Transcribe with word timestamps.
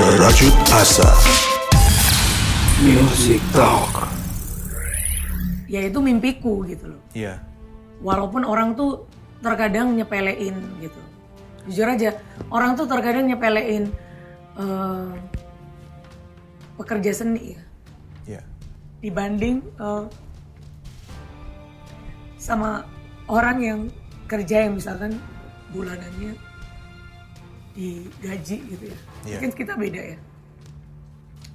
Rajut 0.00 0.56
Asa 0.72 1.12
Music 2.80 3.36
Talk. 3.52 4.08
ya 5.68 5.84
itu 5.84 6.00
mimpiku 6.00 6.64
gitu 6.64 6.96
loh. 6.96 7.02
Iya. 7.12 7.36
Walaupun 8.00 8.48
orang 8.48 8.72
tuh 8.72 9.04
terkadang 9.44 9.92
nyepelein 9.92 10.56
gitu. 10.80 11.00
Jujur 11.68 11.84
aja, 11.92 12.16
orang 12.48 12.80
tuh 12.80 12.88
terkadang 12.88 13.28
nyepelein 13.28 13.92
eh, 14.56 15.10
pekerja 16.80 17.12
seni 17.12 17.52
ya 17.52 17.60
Iya. 18.24 18.42
dibanding 19.04 19.60
eh, 19.76 20.04
sama 22.40 22.88
orang 23.28 23.58
yang 23.60 23.80
kerja 24.24 24.64
yang 24.64 24.80
misalkan 24.80 25.20
bulanannya 25.76 26.34
digaji 27.80 28.56
gitu 28.76 28.84
ya. 28.84 28.98
Iya. 29.24 29.38
Mungkin 29.40 29.52
kita 29.56 29.72
beda 29.80 30.02
ya. 30.12 30.18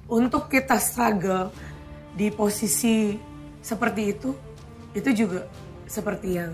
Untuk 0.10 0.50
kita 0.50 0.78
struggle 0.82 1.54
di 2.18 2.34
posisi 2.34 3.18
seperti 3.62 4.02
itu, 4.10 4.30
itu 4.98 5.10
juga 5.14 5.46
seperti 5.86 6.38
yang 6.38 6.54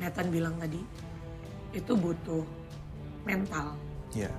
Nathan 0.00 0.28
bilang 0.32 0.56
tadi, 0.56 0.80
itu 1.76 1.92
butuh 1.92 2.44
mental. 3.28 3.76
Iya. 4.16 4.32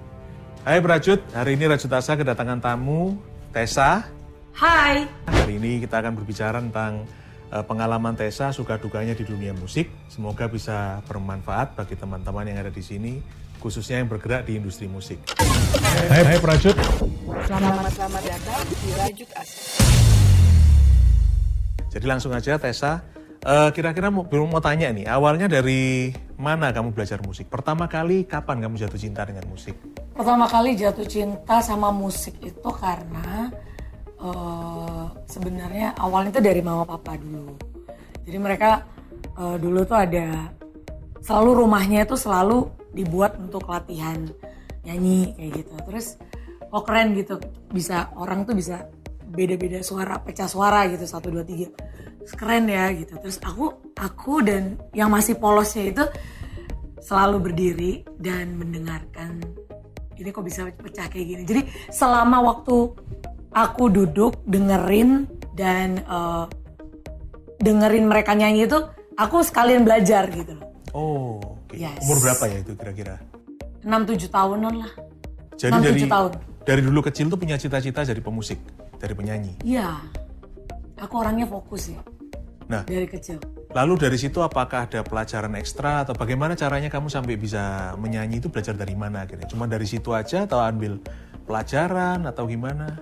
Hai 0.65 0.81
Rajut, 0.81 1.21
hari 1.29 1.53
ini 1.57 1.69
Rajut 1.69 1.93
Asa 1.93 2.17
kedatangan 2.17 2.57
tamu 2.57 3.17
Tessa. 3.53 4.09
Hai, 4.55 5.05
Hari 5.27 5.59
ini 5.59 5.83
kita 5.83 5.99
akan 5.99 6.15
berbicara 6.15 6.57
tentang 6.63 7.05
eh, 7.53 7.63
pengalaman 7.65 8.17
Tessa 8.17 8.49
suka 8.49 8.81
dukanya 8.81 9.13
di 9.13 9.21
dunia 9.27 9.53
musik. 9.53 9.91
Semoga 10.09 10.49
bisa 10.49 11.05
bermanfaat 11.05 11.77
bagi 11.77 11.93
teman-teman 11.99 12.49
yang 12.49 12.63
ada 12.65 12.71
di 12.73 12.81
sini, 12.81 13.19
khususnya 13.65 14.05
yang 14.05 14.09
bergerak 14.13 14.45
di 14.45 14.61
industri 14.61 14.85
musik. 14.85 15.17
Hai, 16.13 16.21
hai 16.21 16.37
Rajut. 16.37 16.77
Selamat 17.49 17.89
selamat 17.97 18.21
datang 18.21 18.61
di 18.69 18.89
Rajut 18.93 19.29
Asa. 19.33 19.57
Jadi 21.89 22.05
langsung 22.05 22.29
aja 22.29 22.61
Tessa, 22.61 23.01
Eh, 23.45 23.69
kira-kira 23.77 24.09
mau, 24.09 24.25
belum 24.25 24.57
mau 24.57 24.57
tanya 24.57 24.89
nih, 24.89 25.05
awalnya 25.05 25.45
dari 25.45 26.09
mana 26.33 26.73
kamu 26.73 26.97
belajar 26.97 27.21
musik? 27.21 27.45
Pertama 27.45 27.85
kali 27.85 28.25
kapan 28.25 28.57
kamu 28.57 28.73
jatuh 28.73 28.97
cinta 28.97 29.21
dengan 29.21 29.45
musik? 29.45 29.77
pertama 30.17 30.49
kali 30.49 30.73
jatuh 30.73 31.05
cinta 31.05 31.61
sama 31.61 31.93
musik 31.93 32.41
itu 32.41 32.69
karena 32.73 33.53
eh, 34.17 35.05
sebenarnya 35.29 35.93
awalnya 36.01 36.33
itu 36.33 36.41
dari 36.41 36.61
mama 36.65 36.89
papa 36.89 37.21
dulu. 37.21 37.53
Jadi 38.25 38.37
mereka 38.41 38.81
eh, 39.37 39.57
dulu 39.61 39.85
tuh 39.85 39.93
ada 39.93 40.49
selalu 41.21 41.61
rumahnya 41.61 42.01
itu 42.01 42.17
selalu 42.17 42.65
dibuat 42.95 43.35
untuk 43.35 43.67
latihan 43.67 44.23
nyanyi 44.87 45.35
kayak 45.35 45.51
gitu. 45.61 45.73
Terus 45.85 46.07
oh 46.71 46.81
keren 46.81 47.11
gitu 47.13 47.37
bisa 47.69 48.09
orang 48.15 48.47
tuh 48.47 48.55
bisa 48.55 48.87
beda-beda 49.25 49.83
suara 49.83 50.17
pecah 50.23 50.47
suara 50.47 50.87
gitu 50.87 51.03
satu 51.03 51.27
dua 51.27 51.43
tiga 51.43 51.67
keren 52.39 52.71
ya 52.71 52.89
gitu. 52.95 53.19
Terus 53.19 53.37
aku 53.43 53.93
aku 53.99 54.41
dan 54.41 54.79
yang 54.95 55.11
masih 55.11 55.35
polosnya 55.35 55.91
itu 55.91 56.03
selalu 57.03 57.51
berdiri 57.51 57.93
dan 58.17 58.57
mendengarkan 58.57 59.43
ini 60.15 60.31
kok 60.31 60.47
bisa 60.47 60.65
pecah 60.71 61.11
kayak 61.11 61.25
gini. 61.27 61.43
Jadi 61.43 61.61
selama 61.91 62.41
waktu 62.41 62.95
aku 63.51 63.83
duduk 63.91 64.41
dengerin 64.47 65.27
dan 65.53 66.01
eh, 66.01 66.45
dengerin 67.61 68.05
mereka 68.09 68.35
nyanyi 68.35 68.67
itu 68.67 68.79
aku 69.15 69.43
sekalian 69.43 69.87
belajar 69.87 70.27
gitu. 70.31 70.59
Oh. 70.91 71.54
Yes. 71.75 71.99
Umur 72.03 72.17
berapa 72.23 72.43
ya 72.47 72.57
itu 72.63 72.71
kira-kira? 72.73 73.15
6-7 73.85 74.27
tahunan 74.31 74.73
lah. 74.81 74.91
Jadi 75.55 75.71
6-7 75.71 75.83
dari 75.85 76.01
tahun. 76.07 76.31
dari 76.65 76.81
dulu 76.81 76.99
kecil 77.05 77.25
tuh 77.29 77.37
punya 77.37 77.55
cita-cita 77.55 78.01
jadi 78.01 78.19
pemusik, 78.19 78.57
dari 78.97 79.13
penyanyi. 79.13 79.53
Iya. 79.61 80.01
Aku 80.95 81.19
orangnya 81.19 81.43
fokus 81.45 81.91
ya 81.91 81.99
Nah, 82.65 82.81
dari 82.87 83.05
kecil. 83.05 83.37
lalu 83.77 83.93
dari 83.99 84.17
situ 84.17 84.41
apakah 84.41 84.89
ada 84.89 85.05
pelajaran 85.05 85.53
ekstra 85.53 86.01
atau 86.01 86.17
bagaimana 86.17 86.57
caranya 86.57 86.89
kamu 86.89 87.11
sampai 87.13 87.37
bisa 87.37 87.93
menyanyi 87.99 88.41
itu 88.41 88.49
belajar 88.49 88.73
dari 88.73 88.97
mana 88.97 89.21
akhirnya? 89.27 89.45
Cuma 89.45 89.69
dari 89.69 89.85
situ 89.85 90.15
aja 90.17 90.49
atau 90.49 90.57
ambil 90.63 90.97
pelajaran 91.45 92.25
atau 92.25 92.49
gimana? 92.49 92.97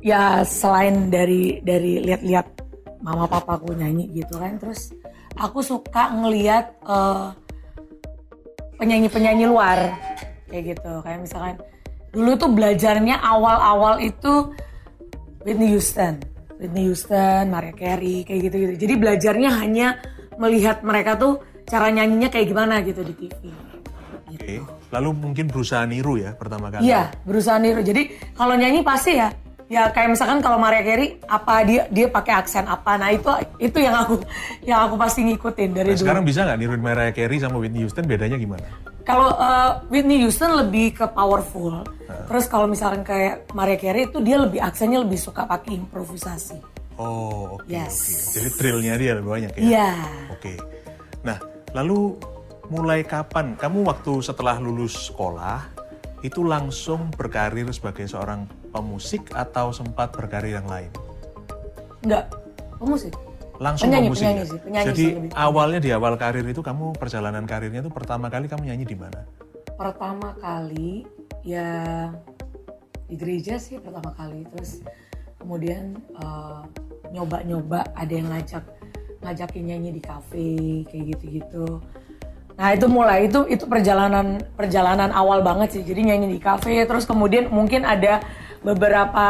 Ya 0.00 0.40
selain 0.42 1.12
dari 1.12 1.60
dari 1.60 2.00
lihat-lihat 2.00 2.46
mama 3.04 3.28
papaku 3.28 3.74
nyanyi 3.76 4.08
gitu 4.14 4.38
kan, 4.40 4.56
terus 4.56 4.94
aku 5.36 5.60
suka 5.60 6.10
ngeliat 6.16 6.72
eh, 6.80 7.26
penyanyi-penyanyi 8.82 9.46
luar 9.46 9.94
kayak 10.50 10.74
gitu. 10.74 10.92
Kayak 11.06 11.18
misalkan 11.22 11.54
dulu 12.10 12.34
tuh 12.34 12.50
belajarnya 12.50 13.22
awal-awal 13.22 14.02
itu 14.02 14.50
Whitney 15.46 15.70
Houston, 15.70 16.18
Whitney 16.58 16.90
Houston, 16.90 17.46
Mariah 17.46 17.78
Carey 17.78 18.26
kayak 18.26 18.50
gitu-gitu. 18.50 18.74
Jadi 18.82 18.94
belajarnya 18.98 19.50
hanya 19.62 20.02
melihat 20.34 20.82
mereka 20.82 21.14
tuh 21.14 21.38
cara 21.62 21.94
nyanyinya 21.94 22.26
kayak 22.26 22.50
gimana 22.50 22.82
gitu 22.82 23.06
di 23.06 23.14
TV. 23.14 23.54
Oke. 24.34 24.54
Lalu 24.92 25.08
mungkin 25.16 25.48
berusaha 25.48 25.86
niru 25.88 26.20
ya 26.20 26.36
pertama 26.36 26.68
kali. 26.68 26.90
Iya, 26.90 27.14
berusaha 27.24 27.56
niru. 27.56 27.80
Jadi 27.80 28.34
kalau 28.36 28.58
nyanyi 28.58 28.84
pasti 28.84 29.16
ya, 29.16 29.32
ya 29.72 29.88
kayak 29.88 30.12
misalkan 30.12 30.44
kalau 30.44 30.60
Mariah 30.60 30.84
Carey 30.84 31.16
apa 31.24 31.64
dia 31.64 31.88
dia 31.88 32.06
pakai 32.12 32.32
aksen 32.36 32.68
apa. 32.68 33.00
Nah 33.00 33.08
itu 33.08 33.24
itu 33.56 33.78
yang 33.80 34.04
aku 34.04 34.20
yang 34.68 34.84
aku 34.84 35.00
pasti 35.00 35.24
ngikutin 35.24 35.70
dari 35.72 35.88
Nah, 35.88 35.96
dulu. 35.96 36.02
sekarang 36.04 36.22
bisa 36.28 36.44
nggak 36.44 36.58
niruin 36.60 36.82
Mariah 36.84 37.14
Carey 37.16 37.40
sama 37.40 37.56
Whitney 37.56 37.80
Houston 37.88 38.04
bedanya 38.04 38.36
gimana? 38.36 38.68
Kalau 39.08 39.32
uh, 39.34 39.80
Whitney 39.88 40.20
Houston 40.20 40.60
lebih 40.60 41.00
ke 41.00 41.08
powerful. 41.08 41.88
Terus 42.28 42.44
kalau 42.44 42.68
misalkan 42.68 43.00
kayak 43.00 43.48
Mariah 43.56 43.80
Carey 43.80 44.04
itu 44.12 44.20
dia 44.20 44.36
lebih 44.36 44.60
aksennya 44.60 45.00
lebih 45.00 45.16
suka 45.16 45.48
pakai 45.48 45.80
improvisasi. 45.80 46.60
Oh, 47.00 47.56
oke. 47.56 47.64
Yes. 47.64 47.96
oke. 47.96 48.36
Jadi 48.36 48.48
drillnya 48.60 48.94
dia 49.00 49.12
lebih 49.16 49.30
banyak 49.32 49.52
ya? 49.56 49.62
Iya. 49.64 49.90
Oke. 50.36 50.54
Nah, 51.24 51.40
lalu 51.72 52.20
mulai 52.68 53.00
kapan 53.02 53.56
kamu 53.56 53.88
waktu 53.88 54.20
setelah 54.20 54.60
lulus 54.60 55.08
sekolah 55.08 55.64
itu 56.20 56.44
langsung 56.44 57.08
berkarir 57.16 57.66
sebagai 57.72 58.04
seorang 58.06 58.46
pemusik 58.72 59.28
atau 59.36 59.70
sempat 59.70 60.10
berkarir 60.16 60.58
yang 60.58 60.66
lain? 60.66 60.88
Enggak, 62.02 62.32
pemusik. 62.80 63.14
Langsung 63.62 63.92
Penyanyi, 63.92 64.08
pemusik. 64.10 64.24
penyanyi 64.26 64.40
ya? 64.42 64.48
sih, 64.48 64.58
penyanyi 64.58 64.86
Jadi 64.90 65.04
sih 65.06 65.12
awalnya 65.38 65.80
di 65.84 65.90
awal 65.94 66.14
karir 66.18 66.42
itu 66.42 66.64
kamu 66.64 66.98
perjalanan 66.98 67.44
karirnya 67.46 67.84
itu 67.84 67.92
pertama 67.94 68.26
kali 68.26 68.50
kamu 68.50 68.72
nyanyi 68.72 68.84
di 68.88 68.96
mana? 68.98 69.22
Pertama 69.78 70.34
kali 70.42 71.06
ya 71.46 72.10
di 73.06 73.14
gereja 73.14 73.62
sih 73.62 73.78
pertama 73.78 74.10
kali. 74.18 74.42
Terus 74.50 74.82
kemudian 75.38 75.94
eh, 75.94 76.62
nyoba-nyoba 77.14 77.92
ada 77.94 78.12
yang 78.12 78.34
ngajak 78.34 78.64
ngajakin 79.22 79.64
nyanyi 79.70 79.90
di 79.94 80.02
kafe 80.02 80.50
kayak 80.90 81.04
gitu-gitu. 81.14 81.78
Nah 82.58 82.68
itu 82.74 82.86
mulai 82.90 83.30
itu 83.30 83.46
itu 83.46 83.64
perjalanan 83.70 84.42
perjalanan 84.58 85.14
awal 85.14 85.46
banget 85.46 85.78
sih. 85.78 85.82
Jadi 85.86 86.10
nyanyi 86.10 86.34
di 86.34 86.40
kafe 86.42 86.82
terus 86.82 87.06
kemudian 87.06 87.46
mungkin 87.46 87.86
ada 87.86 88.18
beberapa 88.62 89.26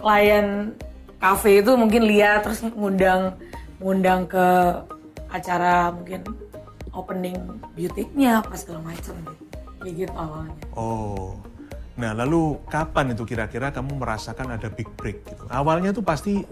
klien 0.00 0.72
kafe 1.18 1.60
itu 1.60 1.72
mungkin 1.74 2.06
lihat 2.06 2.46
terus 2.46 2.62
ngundang 2.64 3.34
ngundang 3.78 4.26
ke 4.26 4.46
acara 5.28 5.92
mungkin 5.92 6.24
opening 6.96 7.36
butiknya 7.76 8.40
apa 8.42 8.56
segala 8.58 8.82
macam 8.82 9.14
gitu. 9.22 9.44
Kayak 9.78 9.94
gitu 9.94 10.14
awalnya. 10.18 10.62
Oh. 10.74 11.38
Nah, 11.98 12.14
lalu 12.14 12.58
kapan 12.70 13.10
itu 13.14 13.26
kira-kira 13.26 13.74
kamu 13.74 13.98
merasakan 13.98 14.54
ada 14.54 14.70
big 14.70 14.86
break 14.94 15.22
gitu? 15.26 15.42
Awalnya 15.50 15.90
tuh 15.90 16.02
pasti 16.02 16.42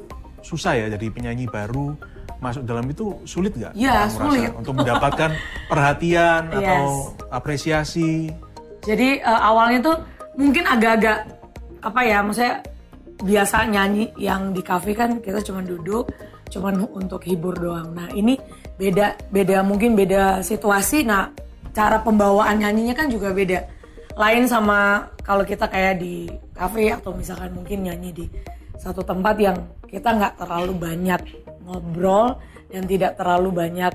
susah 0.42 0.74
ya 0.74 0.86
jadi 0.90 1.06
penyanyi 1.10 1.46
baru 1.46 1.94
masuk 2.38 2.66
dalam 2.66 2.86
itu 2.86 3.14
sulit 3.24 3.54
nggak? 3.54 3.74
Iya, 3.74 4.10
sulit. 4.10 4.50
Untuk 4.54 4.74
mendapatkan 4.78 5.34
perhatian 5.70 6.50
atau 6.54 6.60
Yes. 6.60 7.30
apresiasi. 7.30 8.30
Jadi 8.82 9.22
eh, 9.22 9.40
awalnya 9.42 9.78
tuh 9.82 9.96
mungkin 10.36 10.66
agak-agak 10.66 11.35
apa 11.86 12.00
ya, 12.02 12.18
maksudnya 12.26 12.66
biasa 13.22 13.70
nyanyi 13.70 14.10
yang 14.18 14.50
di 14.50 14.60
kafe 14.60 14.92
kan 14.98 15.22
kita 15.22 15.38
cuma 15.46 15.62
duduk, 15.62 16.10
cuman 16.50 16.84
untuk 16.90 17.22
hibur 17.22 17.54
doang. 17.54 17.94
Nah 17.94 18.10
ini 18.10 18.34
beda, 18.74 19.30
beda 19.30 19.62
mungkin 19.62 19.94
beda 19.94 20.42
situasi. 20.42 21.06
Nah 21.06 21.30
cara 21.70 22.02
pembawaan 22.02 22.58
nyanyinya 22.58 22.98
kan 22.98 23.06
juga 23.06 23.30
beda. 23.30 23.70
Lain 24.16 24.48
sama 24.48 25.12
kalau 25.22 25.44
kita 25.44 25.68
kayak 25.68 26.00
di 26.00 26.26
kafe 26.56 26.88
atau 26.90 27.12
misalkan 27.12 27.52
mungkin 27.52 27.86
nyanyi 27.86 28.10
di 28.12 28.26
satu 28.76 29.04
tempat 29.04 29.36
yang 29.40 29.56
kita 29.86 30.12
nggak 30.12 30.40
terlalu 30.40 30.72
banyak 30.76 31.20
ngobrol 31.64 32.40
dan 32.72 32.82
tidak 32.84 33.16
terlalu 33.16 33.52
banyak 33.52 33.92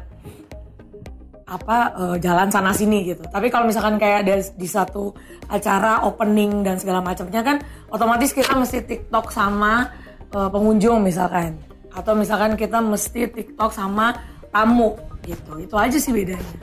apa 1.52 1.78
eh, 2.00 2.18
jalan 2.24 2.48
sana 2.48 2.72
sini 2.72 3.04
gitu. 3.12 3.28
Tapi 3.28 3.52
kalau 3.52 3.68
misalkan 3.68 4.00
kayak 4.00 4.24
ada 4.24 4.40
di 4.40 4.68
satu 4.68 5.12
acara 5.52 6.08
opening 6.08 6.64
dan 6.64 6.80
segala 6.80 7.04
macamnya 7.04 7.44
kan 7.44 7.60
otomatis 7.92 8.32
kita 8.32 8.56
mesti 8.56 8.88
TikTok 8.88 9.36
sama 9.36 9.92
eh, 10.32 10.50
pengunjung 10.50 11.04
misalkan 11.04 11.60
atau 11.92 12.16
misalkan 12.16 12.56
kita 12.56 12.80
mesti 12.80 13.28
TikTok 13.28 13.76
sama 13.76 14.16
tamu 14.48 14.96
gitu. 15.28 15.60
Itu 15.60 15.76
aja 15.76 16.00
sih 16.00 16.16
bedanya. 16.16 16.56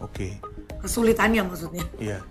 Oke. 0.00 0.40
Kesulitannya 0.80 1.44
maksudnya. 1.44 1.84
Iya. 2.00 2.24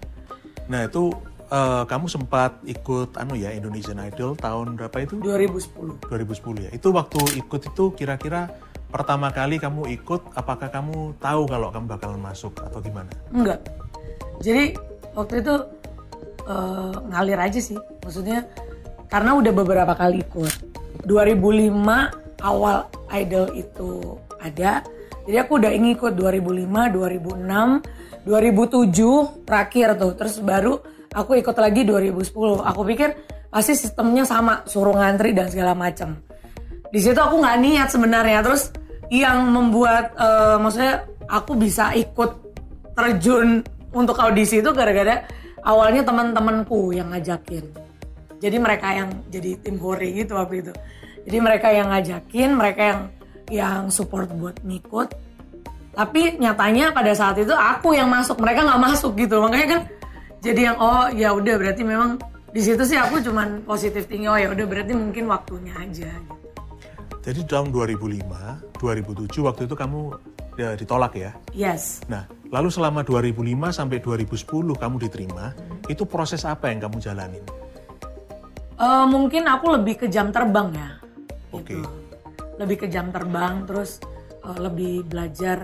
Nah 0.74 0.90
itu 0.90 1.14
eh, 1.54 1.84
kamu 1.86 2.10
sempat 2.10 2.58
ikut 2.66 3.22
anu 3.22 3.38
ya 3.38 3.54
Indonesian 3.54 4.02
Idol 4.02 4.34
tahun 4.34 4.82
berapa 4.82 4.98
itu? 5.06 5.22
2010. 5.22 6.10
2010 6.10 6.66
ya. 6.66 6.70
Itu 6.74 6.90
waktu 6.90 7.38
ikut 7.38 7.62
itu 7.70 7.94
kira-kira 7.94 8.50
pertama 8.94 9.34
kali 9.34 9.58
kamu 9.58 9.90
ikut, 9.98 10.38
apakah 10.38 10.70
kamu 10.70 11.18
tahu 11.18 11.50
kalau 11.50 11.74
kamu 11.74 11.86
bakalan 11.98 12.22
masuk 12.22 12.54
atau 12.62 12.78
gimana? 12.78 13.10
Enggak. 13.34 13.66
Jadi 14.46 14.78
waktu 15.18 15.42
itu 15.42 15.56
eh, 16.46 16.94
ngalir 17.10 17.40
aja 17.42 17.58
sih. 17.58 17.80
Maksudnya 18.06 18.46
karena 19.10 19.34
udah 19.34 19.50
beberapa 19.50 19.98
kali 19.98 20.22
ikut. 20.22 20.54
2005 21.10 21.74
awal 22.46 22.86
Idol 23.10 23.50
itu 23.58 24.18
ada. 24.38 24.86
Jadi 25.24 25.38
aku 25.40 25.58
udah 25.58 25.72
ngikut 25.74 26.14
2005, 26.14 26.70
2006, 26.94 28.30
2007 28.30 29.48
terakhir 29.48 29.88
tuh. 29.98 30.12
Terus 30.14 30.36
baru 30.44 30.74
aku 31.16 31.40
ikut 31.40 31.56
lagi 31.58 31.82
2010. 31.88 32.62
Aku 32.62 32.82
pikir 32.86 33.10
pasti 33.50 33.74
sistemnya 33.74 34.28
sama, 34.28 34.66
suruh 34.70 34.94
ngantri 34.94 35.34
dan 35.34 35.50
segala 35.50 35.74
macam. 35.74 36.20
Di 36.94 37.00
situ 37.02 37.18
aku 37.18 37.42
nggak 37.42 37.58
niat 37.58 37.88
sebenarnya. 37.90 38.40
Terus 38.46 38.83
yang 39.14 39.54
membuat 39.54 40.18
eh, 40.18 40.58
maksudnya 40.58 41.06
aku 41.30 41.54
bisa 41.54 41.94
ikut 41.94 42.34
terjun 42.98 43.62
untuk 43.94 44.18
audisi 44.18 44.58
itu 44.58 44.74
gara-gara 44.74 45.30
awalnya 45.62 46.02
teman-temanku 46.02 46.98
yang 46.98 47.14
ngajakin. 47.14 47.70
Jadi 48.42 48.58
mereka 48.58 48.90
yang 48.92 49.10
jadi 49.30 49.56
tim 49.62 49.78
hore 49.78 50.10
gitu 50.10 50.34
waktu 50.34 50.66
itu. 50.66 50.74
Jadi 51.24 51.38
mereka 51.40 51.72
yang 51.72 51.94
ngajakin, 51.94 52.50
mereka 52.58 52.82
yang 52.84 53.02
yang 53.48 53.82
support 53.94 54.28
buat 54.34 54.60
ngikut. 54.66 55.14
Tapi 55.94 56.42
nyatanya 56.42 56.90
pada 56.90 57.14
saat 57.14 57.38
itu 57.38 57.54
aku 57.54 57.94
yang 57.94 58.10
masuk, 58.10 58.42
mereka 58.42 58.66
nggak 58.66 58.82
masuk 58.82 59.14
gitu. 59.16 59.40
Makanya 59.40 59.68
kan 59.78 59.82
jadi 60.44 60.74
yang 60.74 60.78
oh 60.82 61.08
ya 61.14 61.32
udah 61.32 61.56
berarti 61.56 61.86
memang 61.86 62.20
di 62.52 62.60
situ 62.60 62.82
sih 62.84 63.00
aku 63.00 63.22
cuman 63.24 63.64
positif 63.64 64.10
tinggi 64.10 64.28
oh 64.28 64.36
ya 64.36 64.52
udah 64.52 64.66
berarti 64.68 64.92
mungkin 64.98 65.30
waktunya 65.32 65.72
aja 65.80 66.12
gitu. 66.12 66.43
Jadi 67.24 67.40
tahun 67.48 67.72
2005, 67.72 68.20
2007 68.84 69.48
waktu 69.48 69.62
itu 69.64 69.76
kamu 69.80 70.00
ya, 70.60 70.76
ditolak 70.76 71.16
ya. 71.16 71.32
Yes. 71.56 72.04
Nah, 72.12 72.28
lalu 72.52 72.68
selama 72.68 73.00
2005 73.00 73.72
sampai 73.72 74.04
2010 74.04 74.76
kamu 74.76 74.96
diterima, 75.08 75.56
itu 75.88 76.04
proses 76.04 76.44
apa 76.44 76.68
yang 76.68 76.84
kamu 76.84 77.00
jalanin? 77.00 77.44
Eh, 78.76 79.06
mungkin 79.08 79.48
aku 79.48 79.72
lebih 79.80 80.04
ke 80.04 80.08
jam 80.12 80.36
terbang 80.36 80.68
ya. 80.76 80.90
Oke. 81.56 81.80
Gitu. 81.80 81.88
Lebih 82.60 82.86
ke 82.86 82.88
jam 82.92 83.08
terbang 83.16 83.64
terus 83.64 84.04
eh, 84.44 84.60
lebih 84.60 85.08
belajar 85.08 85.64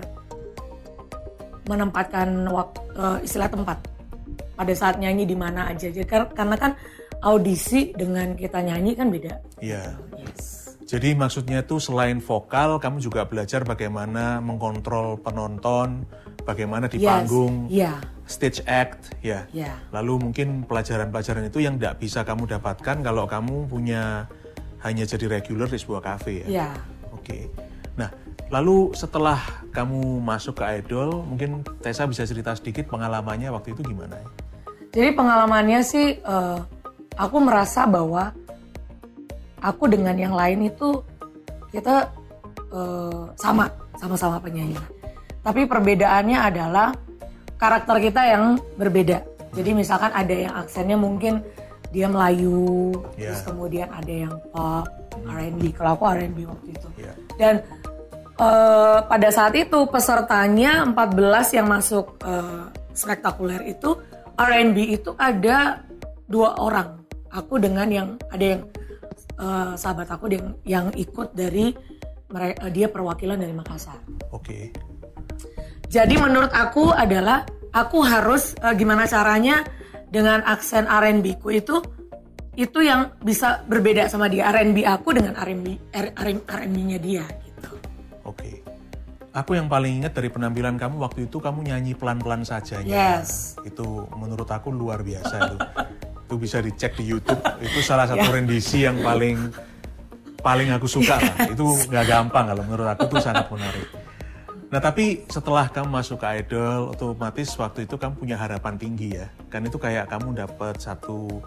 menempatkan 1.68 2.50
waktu 2.50 2.80
istilah 3.22 3.46
tempat 3.46 3.78
pada 4.58 4.72
saat 4.74 4.96
nyanyi 4.98 5.28
di 5.28 5.36
mana 5.36 5.70
aja. 5.70 5.92
Jadi 5.92 6.08
kar- 6.08 6.32
karena 6.34 6.56
kan 6.58 6.72
audisi 7.20 7.92
dengan 7.92 8.32
kita 8.34 8.64
nyanyi 8.64 8.96
kan 8.96 9.12
beda. 9.12 9.34
Iya. 9.60 9.94
Yes. 10.16 10.29
Jadi 10.90 11.14
maksudnya 11.14 11.62
tuh 11.62 11.78
selain 11.78 12.18
vokal, 12.18 12.82
kamu 12.82 12.98
juga 12.98 13.22
belajar 13.22 13.62
bagaimana 13.62 14.42
mengkontrol 14.42 15.22
penonton, 15.22 16.02
bagaimana 16.42 16.90
di 16.90 16.98
Yes. 16.98 17.06
panggung, 17.06 17.70
Iya. 17.70 18.02
stage 18.26 18.58
act, 18.66 19.14
ya. 19.22 19.46
Iya. 19.54 19.70
Lalu 19.94 20.18
mungkin 20.18 20.66
pelajaran-pelajaran 20.66 21.46
itu 21.46 21.62
yang 21.62 21.78
tidak 21.78 22.02
bisa 22.02 22.26
kamu 22.26 22.50
dapatkan 22.58 23.06
kalau 23.06 23.22
kamu 23.30 23.70
punya 23.70 24.26
hanya 24.82 25.06
jadi 25.06 25.30
regular 25.30 25.70
di 25.70 25.78
sebuah 25.78 26.02
kafe 26.02 26.42
ya. 26.42 26.46
Iya. 26.50 26.68
Oke. 27.14 27.46
Nah, 27.94 28.10
lalu 28.50 28.90
setelah 28.98 29.38
kamu 29.70 30.18
masuk 30.18 30.58
ke 30.58 30.74
idol, 30.82 31.22
mungkin 31.22 31.62
Tessa 31.86 32.02
bisa 32.10 32.26
cerita 32.26 32.50
sedikit 32.58 32.90
pengalamannya 32.90 33.46
waktu 33.54 33.78
itu 33.78 33.86
gimana? 33.86 34.18
Jadi 34.90 35.14
pengalamannya 35.14 35.86
sih 35.86 36.18
eh, 36.18 36.58
aku 37.14 37.36
merasa 37.38 37.86
bahwa 37.86 38.34
aku 39.60 39.88
dengan 39.88 40.16
yang 40.16 40.34
lain 40.34 40.68
itu 40.68 41.00
kita 41.70 42.10
eh, 42.72 43.22
sama, 43.38 43.70
sama-sama 43.96 44.40
penyanyi. 44.42 44.76
Tapi 45.40 45.64
perbedaannya 45.64 46.38
adalah 46.40 46.92
karakter 47.56 47.96
kita 48.00 48.22
yang 48.28 48.44
berbeda. 48.76 49.24
Jadi 49.56 49.70
misalkan 49.72 50.12
ada 50.12 50.34
yang 50.34 50.54
aksennya 50.56 50.96
mungkin 50.96 51.42
dia 51.90 52.06
Melayu, 52.06 52.94
Ya. 53.18 53.34
terus 53.34 53.42
kemudian 53.42 53.90
ada 53.90 54.12
yang 54.12 54.34
pop, 54.54 54.86
R&B. 55.26 55.74
Kalau 55.74 55.98
aku 55.98 56.04
R&B 56.06 56.38
waktu 56.46 56.68
itu. 56.70 56.88
Ya. 57.02 57.12
Dan 57.34 57.54
eh, 58.38 58.98
pada 59.04 59.28
saat 59.34 59.54
itu 59.58 59.78
pesertanya 59.90 60.86
14 60.86 61.56
yang 61.58 61.66
masuk 61.66 62.20
eh, 62.22 62.64
spektakuler 62.94 63.64
itu 63.66 63.98
R&B 64.38 64.76
itu 64.96 65.10
ada 65.18 65.82
dua 66.30 66.56
orang. 66.62 67.02
Aku 67.30 67.58
dengan 67.58 67.86
yang 67.90 68.08
ada 68.30 68.44
yang 68.56 68.62
eh, 69.40 69.72
sahabat 69.74 70.08
aku 70.12 70.28
yang 70.28 70.46
yang 70.68 70.86
ikut 70.92 71.32
dari 71.32 71.72
eh, 72.36 72.54
dia 72.70 72.86
perwakilan 72.92 73.40
dari 73.40 73.56
Makassar. 73.56 73.98
Oke. 74.30 74.70
Jadi 75.90 76.14
menurut 76.20 76.52
aku 76.54 76.94
adalah 76.94 77.48
aku 77.72 78.04
harus 78.04 78.54
eh, 78.60 78.74
gimana 78.76 79.08
caranya 79.08 79.64
dengan 80.10 80.42
aksen 80.44 80.86
R&B 80.86 81.38
ku 81.40 81.54
itu 81.54 81.80
itu 82.58 82.78
yang 82.82 83.14
bisa 83.22 83.62
berbeda 83.64 84.10
sama 84.10 84.26
dia 84.26 84.50
R&B 84.50 84.82
aku 84.82 85.14
dengan 85.14 85.38
R&B 85.38 85.94
R&B-nya 86.50 86.98
dia 86.98 87.24
gitu. 87.46 87.72
Oke. 88.26 88.60
Aku 89.30 89.54
yang 89.54 89.70
paling 89.70 90.02
ingat 90.02 90.18
dari 90.18 90.26
penampilan 90.26 90.74
kamu 90.74 90.98
waktu 90.98 91.30
itu 91.30 91.38
kamu 91.38 91.70
nyanyi 91.70 91.94
pelan-pelan 91.94 92.42
saja. 92.42 92.82
Yes. 92.82 93.54
Itu 93.62 94.10
menurut 94.18 94.50
aku 94.50 94.74
luar 94.74 95.06
biasa 95.06 95.34
itu. 95.46 95.56
itu 96.30 96.38
bisa 96.38 96.62
dicek 96.62 96.94
di 96.94 97.10
YouTube. 97.10 97.42
Itu 97.58 97.82
salah 97.82 98.06
satu 98.06 98.30
rendisi 98.38 98.86
yang 98.86 99.02
paling 99.02 99.50
paling 100.38 100.70
aku 100.70 100.86
suka 100.86 101.18
lah. 101.18 101.50
Itu 101.50 101.74
nggak 101.90 102.06
gampang 102.06 102.54
kalau 102.54 102.62
menurut 102.62 102.86
aku 102.94 103.10
itu 103.10 103.18
sangat 103.18 103.50
menarik. 103.50 103.90
Nah 104.70 104.78
tapi 104.78 105.26
setelah 105.26 105.66
kamu 105.66 105.90
masuk 105.90 106.22
ke 106.22 106.38
idol, 106.38 106.94
otomatis 106.94 107.50
waktu 107.58 107.90
itu 107.90 107.98
kamu 107.98 108.14
punya 108.14 108.38
harapan 108.38 108.78
tinggi 108.78 109.18
ya. 109.18 109.26
Kan 109.50 109.66
itu 109.66 109.74
kayak 109.82 110.06
kamu 110.06 110.38
dapat 110.38 110.78
satu 110.78 111.42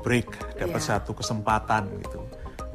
break, 0.00 0.32
dapat 0.56 0.80
Iya. 0.80 0.96
satu 0.96 1.12
kesempatan 1.12 1.92
gitu. 2.00 2.24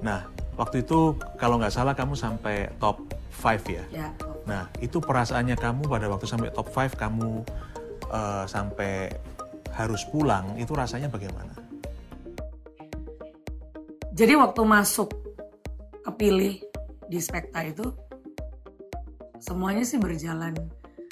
Nah 0.05 0.29
waktu 0.53 0.85
itu 0.85 1.17
kalau 1.41 1.57
nggak 1.57 1.73
salah 1.73 1.97
kamu 1.97 2.13
sampai 2.13 2.69
top 2.77 3.01
5 3.41 3.65
ya. 3.65 3.83
Ya. 3.89 4.09
Nah, 4.47 4.65
itu 4.79 4.97
perasaannya 4.97 5.59
kamu 5.59 5.85
pada 5.91 6.07
waktu 6.07 6.25
sampai 6.25 6.49
top 6.55 6.71
5 6.71 6.95
kamu 6.97 7.43
eh, 8.09 8.43
sampai 8.47 9.11
harus 9.77 10.01
pulang, 10.09 10.57
itu 10.57 10.73
rasanya 10.73 11.07
bagaimana? 11.07 11.53
Jadi 14.17 14.33
waktu 14.33 14.61
masuk 14.65 15.13
kepilih 16.01 16.57
di 17.05 17.19
Spekta 17.21 17.61
itu 17.61 17.85
semuanya 19.37 19.85
sih 19.85 20.01
berjalan. 20.01 20.57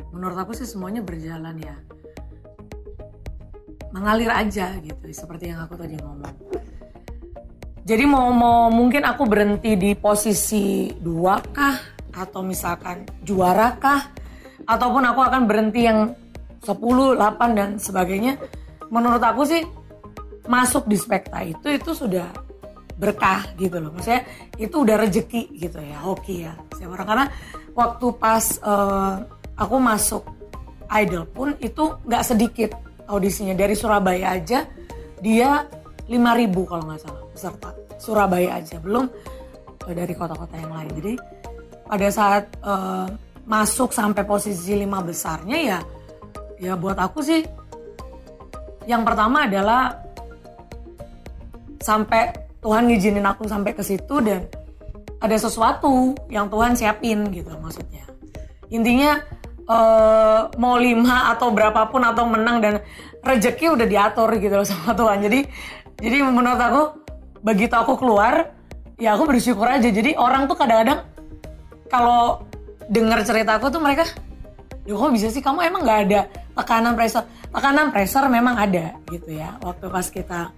Menurut 0.10 0.34
aku 0.34 0.57
sih 0.57 0.65
semuanya 0.65 1.05
berjalan 1.05 1.53
ya. 1.62 1.77
Mengalir 3.93 4.34
aja 4.34 4.74
gitu, 4.81 5.05
seperti 5.13 5.53
yang 5.53 5.62
aku 5.62 5.77
tadi 5.77 5.95
ngomong. 6.01 6.36
Jadi 7.86 8.03
mau 8.10 8.34
mau 8.34 8.74
mungkin 8.74 9.05
aku 9.05 9.29
berhenti 9.29 9.77
di 9.77 9.93
posisi 9.93 10.89
dua 10.98 11.38
kah 11.53 11.77
atau 12.17 12.41
misalkan 12.41 13.05
juara 13.22 13.77
kah 13.77 14.10
ataupun 14.65 15.05
aku 15.05 15.22
akan 15.22 15.45
berhenti 15.45 15.86
yang 15.86 16.17
10, 16.65 17.15
8 17.15 17.53
dan 17.53 17.69
sebagainya. 17.77 18.41
Menurut 18.89 19.22
aku 19.22 19.45
sih 19.45 19.62
masuk 20.45 20.86
di 20.89 20.98
spekta 20.98 21.41
itu 21.41 21.69
itu 21.69 21.91
sudah 21.93 22.29
berkah 22.95 23.45
gitu 23.60 23.77
loh. 23.77 23.91
Maksudnya 23.93 24.24
itu 24.57 24.75
udah 24.81 24.95
rejeki 24.98 25.41
gitu 25.60 25.79
ya, 25.84 25.98
hoki 26.01 26.48
ya. 26.48 26.53
Saya 26.74 26.88
orang 26.89 27.07
karena 27.07 27.25
waktu 27.75 28.05
pas 28.17 28.45
eh, 28.57 29.13
aku 29.60 29.75
masuk 29.77 30.24
idol 30.95 31.24
pun 31.27 31.53
itu 31.60 31.98
nggak 32.05 32.24
sedikit 32.24 32.69
audisinya 33.10 33.57
dari 33.57 33.74
Surabaya 33.74 34.38
aja 34.38 34.65
dia 35.22 35.65
5000 36.05 36.69
kalau 36.69 36.84
nggak 36.86 37.01
salah 37.01 37.24
peserta 37.34 37.69
Surabaya 37.98 38.62
aja 38.62 38.77
belum 38.79 39.05
eh, 39.91 39.95
dari 39.95 40.13
kota-kota 40.15 40.55
yang 40.55 40.72
lain. 40.72 40.91
Jadi 40.95 41.13
pada 41.86 42.07
saat 42.10 42.43
eh, 42.63 43.07
masuk 43.45 43.93
sampai 43.93 44.24
posisi 44.25 44.74
lima 44.74 45.03
besarnya 45.05 45.57
ya 45.62 45.79
ya 46.62 46.74
buat 46.79 46.95
aku 46.95 47.19
sih 47.19 47.43
yang 48.85 49.01
pertama 49.01 49.50
adalah 49.50 50.05
sampai 51.81 52.33
Tuhan 52.65 52.89
ngizinin 52.89 53.25
aku 53.25 53.45
sampai 53.45 53.77
ke 53.77 53.85
situ 53.85 54.17
dan 54.25 54.50
ada 55.21 55.38
sesuatu 55.38 56.17
yang 56.33 56.50
Tuhan 56.50 56.74
siapin 56.74 57.29
gitu 57.29 57.53
maksudnya. 57.62 58.05
Intinya 58.74 59.21
eh, 59.69 60.41
mau 60.57 60.77
lima 60.77 61.33
atau 61.33 61.53
berapapun 61.53 62.01
atau 62.01 62.25
menang 62.25 62.57
dan 62.62 62.74
rezeki 63.21 63.74
udah 63.77 63.88
diatur 63.89 64.29
gitu 64.38 64.53
loh 64.53 64.65
sama 64.65 64.97
Tuhan. 64.97 65.21
Jadi 65.25 65.39
jadi 66.01 66.17
menurut 66.25 66.62
aku 66.62 66.81
begitu 67.45 67.74
aku 67.77 68.01
keluar 68.01 68.53
ya 68.97 69.13
aku 69.13 69.29
bersyukur 69.29 69.69
aja. 69.69 69.85
Jadi 69.85 70.17
orang 70.17 70.50
tuh 70.50 70.57
kadang-kadang 70.57 71.05
kalau 71.89 72.41
dengar 72.89 73.21
cerita 73.25 73.57
aku 73.62 73.69
tuh 73.69 73.81
mereka 73.81 74.05
ya 74.86 74.94
kok 74.94 75.12
bisa 75.12 75.27
sih 75.34 75.42
kamu 75.42 75.65
emang 75.65 75.82
nggak 75.82 76.01
ada 76.10 76.22
tekanan 76.54 76.94
pressure 76.94 77.25
tekanan 77.50 77.88
pressure 77.89 78.25
memang 78.30 78.56
ada 78.56 78.86
gitu 79.10 79.34
ya 79.34 79.58
waktu 79.65 79.89
pas 79.89 80.08
kita 80.08 80.54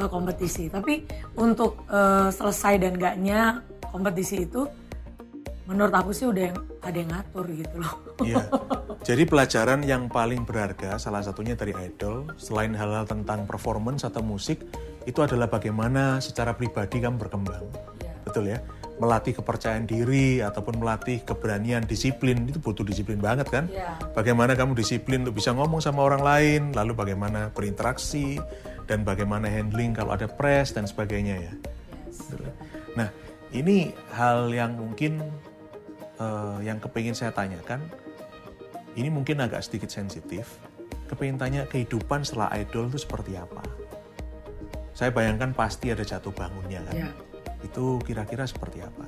uh, 0.00 0.08
kompetisi 0.08 0.72
tapi 0.72 1.04
untuk 1.36 1.84
uh, 1.92 2.32
selesai 2.32 2.80
dan 2.80 2.96
gaknya 2.96 3.60
kompetisi 3.92 4.48
itu 4.48 4.64
menurut 5.68 5.94
aku 5.94 6.10
sih 6.10 6.26
udah 6.26 6.50
yang 6.50 6.58
ada 6.80 6.96
yang 6.96 7.10
ngatur 7.12 7.46
gitu 7.52 7.76
loh 7.78 7.94
Iya. 8.24 8.44
Jadi 9.08 9.22
pelajaran 9.24 9.80
yang 9.80 10.12
paling 10.12 10.44
berharga 10.44 11.00
salah 11.00 11.24
satunya 11.24 11.56
dari 11.56 11.72
idol 11.72 12.28
selain 12.36 12.76
hal-hal 12.76 13.08
tentang 13.08 13.48
performance 13.48 14.04
atau 14.04 14.20
musik 14.20 14.60
itu 15.08 15.20
adalah 15.24 15.48
bagaimana 15.48 16.20
secara 16.20 16.52
pribadi 16.52 17.00
kamu 17.00 17.16
berkembang. 17.16 17.64
Iya. 18.04 18.12
Betul 18.28 18.44
ya? 18.52 18.58
Melatih 19.00 19.32
kepercayaan 19.40 19.88
diri 19.88 20.44
ataupun 20.44 20.76
melatih 20.76 21.24
keberanian 21.24 21.88
disiplin 21.88 22.44
itu 22.44 22.60
butuh 22.60 22.84
disiplin 22.84 23.16
banget 23.16 23.48
kan? 23.48 23.64
Iya. 23.72 23.96
Bagaimana 24.12 24.52
kamu 24.52 24.76
disiplin 24.76 25.24
untuk 25.24 25.40
bisa 25.40 25.56
ngomong 25.56 25.80
sama 25.80 26.04
orang 26.04 26.20
lain, 26.20 26.60
lalu 26.76 26.92
bagaimana 26.92 27.48
berinteraksi 27.50 28.36
dan 28.84 29.00
bagaimana 29.00 29.48
handling 29.48 29.96
kalau 29.96 30.12
ada 30.12 30.28
press 30.28 30.76
dan 30.76 30.84
sebagainya 30.84 31.40
ya. 31.40 31.52
Ya? 32.36 32.52
Nah, 32.94 33.08
ini 33.56 33.96
hal 34.12 34.52
yang 34.52 34.76
mungkin 34.76 35.24
eh, 36.20 36.58
yang 36.68 36.76
kepingin 36.76 37.16
saya 37.16 37.32
tanyakan 37.32 37.80
ini 38.98 39.08
mungkin 39.08 39.38
agak 39.38 39.62
sedikit 39.62 39.88
sensitif. 39.88 40.58
Kepingin 41.06 41.38
tanya 41.38 41.62
kehidupan 41.66 42.22
setelah 42.22 42.50
idol 42.58 42.90
itu 42.90 43.02
seperti 43.02 43.34
apa? 43.38 43.62
Saya 44.94 45.10
bayangkan 45.14 45.54
pasti 45.54 45.90
ada 45.90 46.02
jatuh 46.02 46.34
bangunnya 46.34 46.82
kan. 46.86 46.94
Iya. 46.94 47.10
Itu 47.64 48.00
kira-kira 48.04 48.48
seperti 48.48 48.80
apa? 48.84 49.04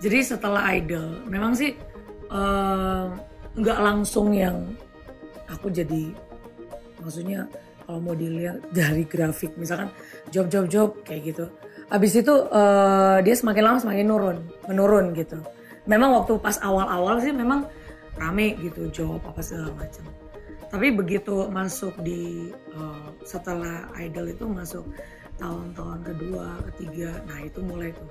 Jadi 0.00 0.18
setelah 0.24 0.64
idol, 0.72 1.28
memang 1.28 1.52
sih 1.52 1.76
eh, 2.32 3.06
nggak 3.60 3.78
langsung 3.84 4.32
yang 4.32 4.72
aku 5.50 5.68
jadi, 5.68 6.08
maksudnya 7.04 7.44
kalau 7.84 8.00
mau 8.00 8.16
dilihat 8.16 8.64
dari 8.78 9.04
grafik, 9.04 9.52
misalkan 9.60 9.92
job 10.32 10.48
job 10.48 10.66
job 10.72 10.88
kayak 11.04 11.36
gitu. 11.36 11.44
Habis 11.92 12.22
itu 12.22 12.34
eh, 12.48 13.18
dia 13.20 13.34
semakin 13.36 13.62
lama 13.66 13.78
semakin 13.82 14.06
nurun, 14.08 14.38
menurun 14.70 15.06
gitu. 15.12 15.36
Memang 15.84 16.16
waktu 16.16 16.38
pas 16.40 16.56
awal-awal 16.64 17.20
sih 17.20 17.34
memang 17.34 17.68
rame 18.16 18.56
gitu 18.62 18.88
job 18.88 19.20
apa 19.20 19.44
segala 19.44 19.74
macam. 19.76 20.06
Tapi 20.70 20.94
begitu 20.94 21.50
masuk 21.52 21.92
di 22.00 22.48
eh, 22.72 23.08
setelah 23.28 23.90
idol 24.00 24.32
itu 24.32 24.48
masuk 24.48 24.88
tahun-tahun 25.40 26.00
kedua, 26.04 26.46
ketiga, 26.70 27.24
nah 27.24 27.40
itu 27.40 27.64
mulai 27.64 27.90
tuh. 27.96 28.10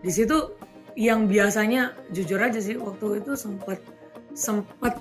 Di 0.00 0.10
situ 0.14 0.38
yang 0.94 1.26
biasanya 1.26 1.90
jujur 2.14 2.38
aja 2.38 2.62
sih 2.62 2.78
waktu 2.78 3.18
itu 3.18 3.34
sempet 3.34 3.82
sempet 4.32 4.94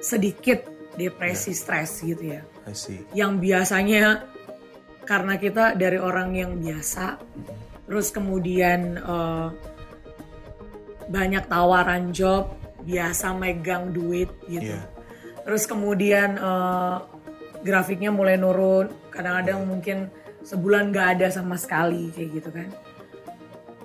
sedikit 0.00 0.64
depresi 0.96 1.52
stres 1.52 2.00
gitu 2.00 2.34
ya. 2.36 2.42
I 2.64 2.72
see. 2.72 3.00
yang 3.12 3.40
biasanya 3.40 4.28
karena 5.04 5.40
kita 5.40 5.72
dari 5.76 5.96
orang 5.96 6.36
yang 6.36 6.52
biasa 6.60 7.16
terus 7.88 8.12
kemudian 8.12 9.00
eh, 9.00 9.48
banyak 11.08 11.44
tawaran 11.48 12.12
job 12.12 12.56
biasa 12.84 13.36
megang 13.36 13.92
duit 13.92 14.32
gitu. 14.48 14.72
Iya. 14.72 14.80
terus 15.44 15.64
kemudian 15.64 16.36
eh, 16.40 16.96
grafiknya 17.62 18.10
mulai 18.14 18.38
nurun. 18.38 18.90
Kadang-kadang 19.10 19.66
mungkin 19.66 20.12
sebulan 20.48 20.88
nggak 20.88 21.08
ada 21.20 21.26
sama 21.28 21.60
sekali 21.60 22.08
kayak 22.16 22.28
gitu 22.40 22.48
kan. 22.48 22.68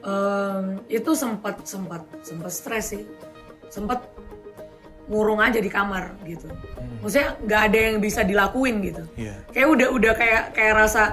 Em, 0.03 0.65
itu 0.87 1.11
sempat 1.11 1.59
sempat 1.67 2.07
sempat 2.23 2.51
stres 2.55 2.95
sih. 2.95 3.03
Sempat 3.67 4.07
ngurung 5.11 5.43
aja 5.43 5.59
di 5.59 5.67
kamar 5.67 6.15
gitu. 6.23 6.47
Maksudnya 7.03 7.35
nggak 7.43 7.61
ada 7.67 7.77
yang 7.91 7.97
bisa 7.99 8.23
dilakuin 8.23 8.79
gitu. 8.79 9.03
Iya. 9.19 9.35
kayak 9.51 9.67
udah 9.75 9.87
udah 9.91 10.13
kayak 10.15 10.43
kayak 10.55 10.73
rasa 10.79 11.03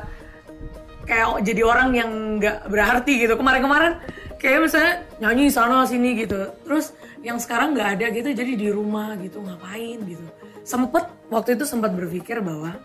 kayak 1.02 1.42
jadi 1.42 1.62
orang 1.66 1.88
yang 1.98 2.10
nggak 2.38 2.70
berarti 2.70 3.26
gitu. 3.26 3.34
Kemarin-kemarin 3.34 3.98
kayak 4.38 4.70
misalnya 4.70 4.94
nyanyi 5.18 5.50
sana 5.50 5.82
sini 5.82 6.14
gitu. 6.14 6.54
Terus 6.62 6.94
yang 7.26 7.42
sekarang 7.42 7.74
nggak 7.74 7.98
ada 7.98 8.06
gitu. 8.14 8.30
Jadi 8.30 8.52
di 8.54 8.68
rumah 8.70 9.18
gitu. 9.18 9.42
Ngapain 9.42 9.98
gitu. 10.06 10.26
Sempet 10.62 11.10
waktu 11.26 11.58
itu 11.58 11.66
sempat 11.66 11.90
berpikir 11.90 12.38
bahwa 12.38 12.78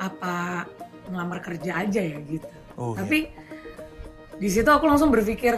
apa 0.00 0.64
ngelamar 1.12 1.44
kerja 1.44 1.84
aja 1.84 2.00
ya 2.00 2.18
gitu. 2.24 2.48
Oh, 2.74 2.96
tapi 2.96 3.28
di 4.40 4.48
situ 4.48 4.66
aku 4.66 4.88
langsung 4.88 5.12
berpikir 5.12 5.54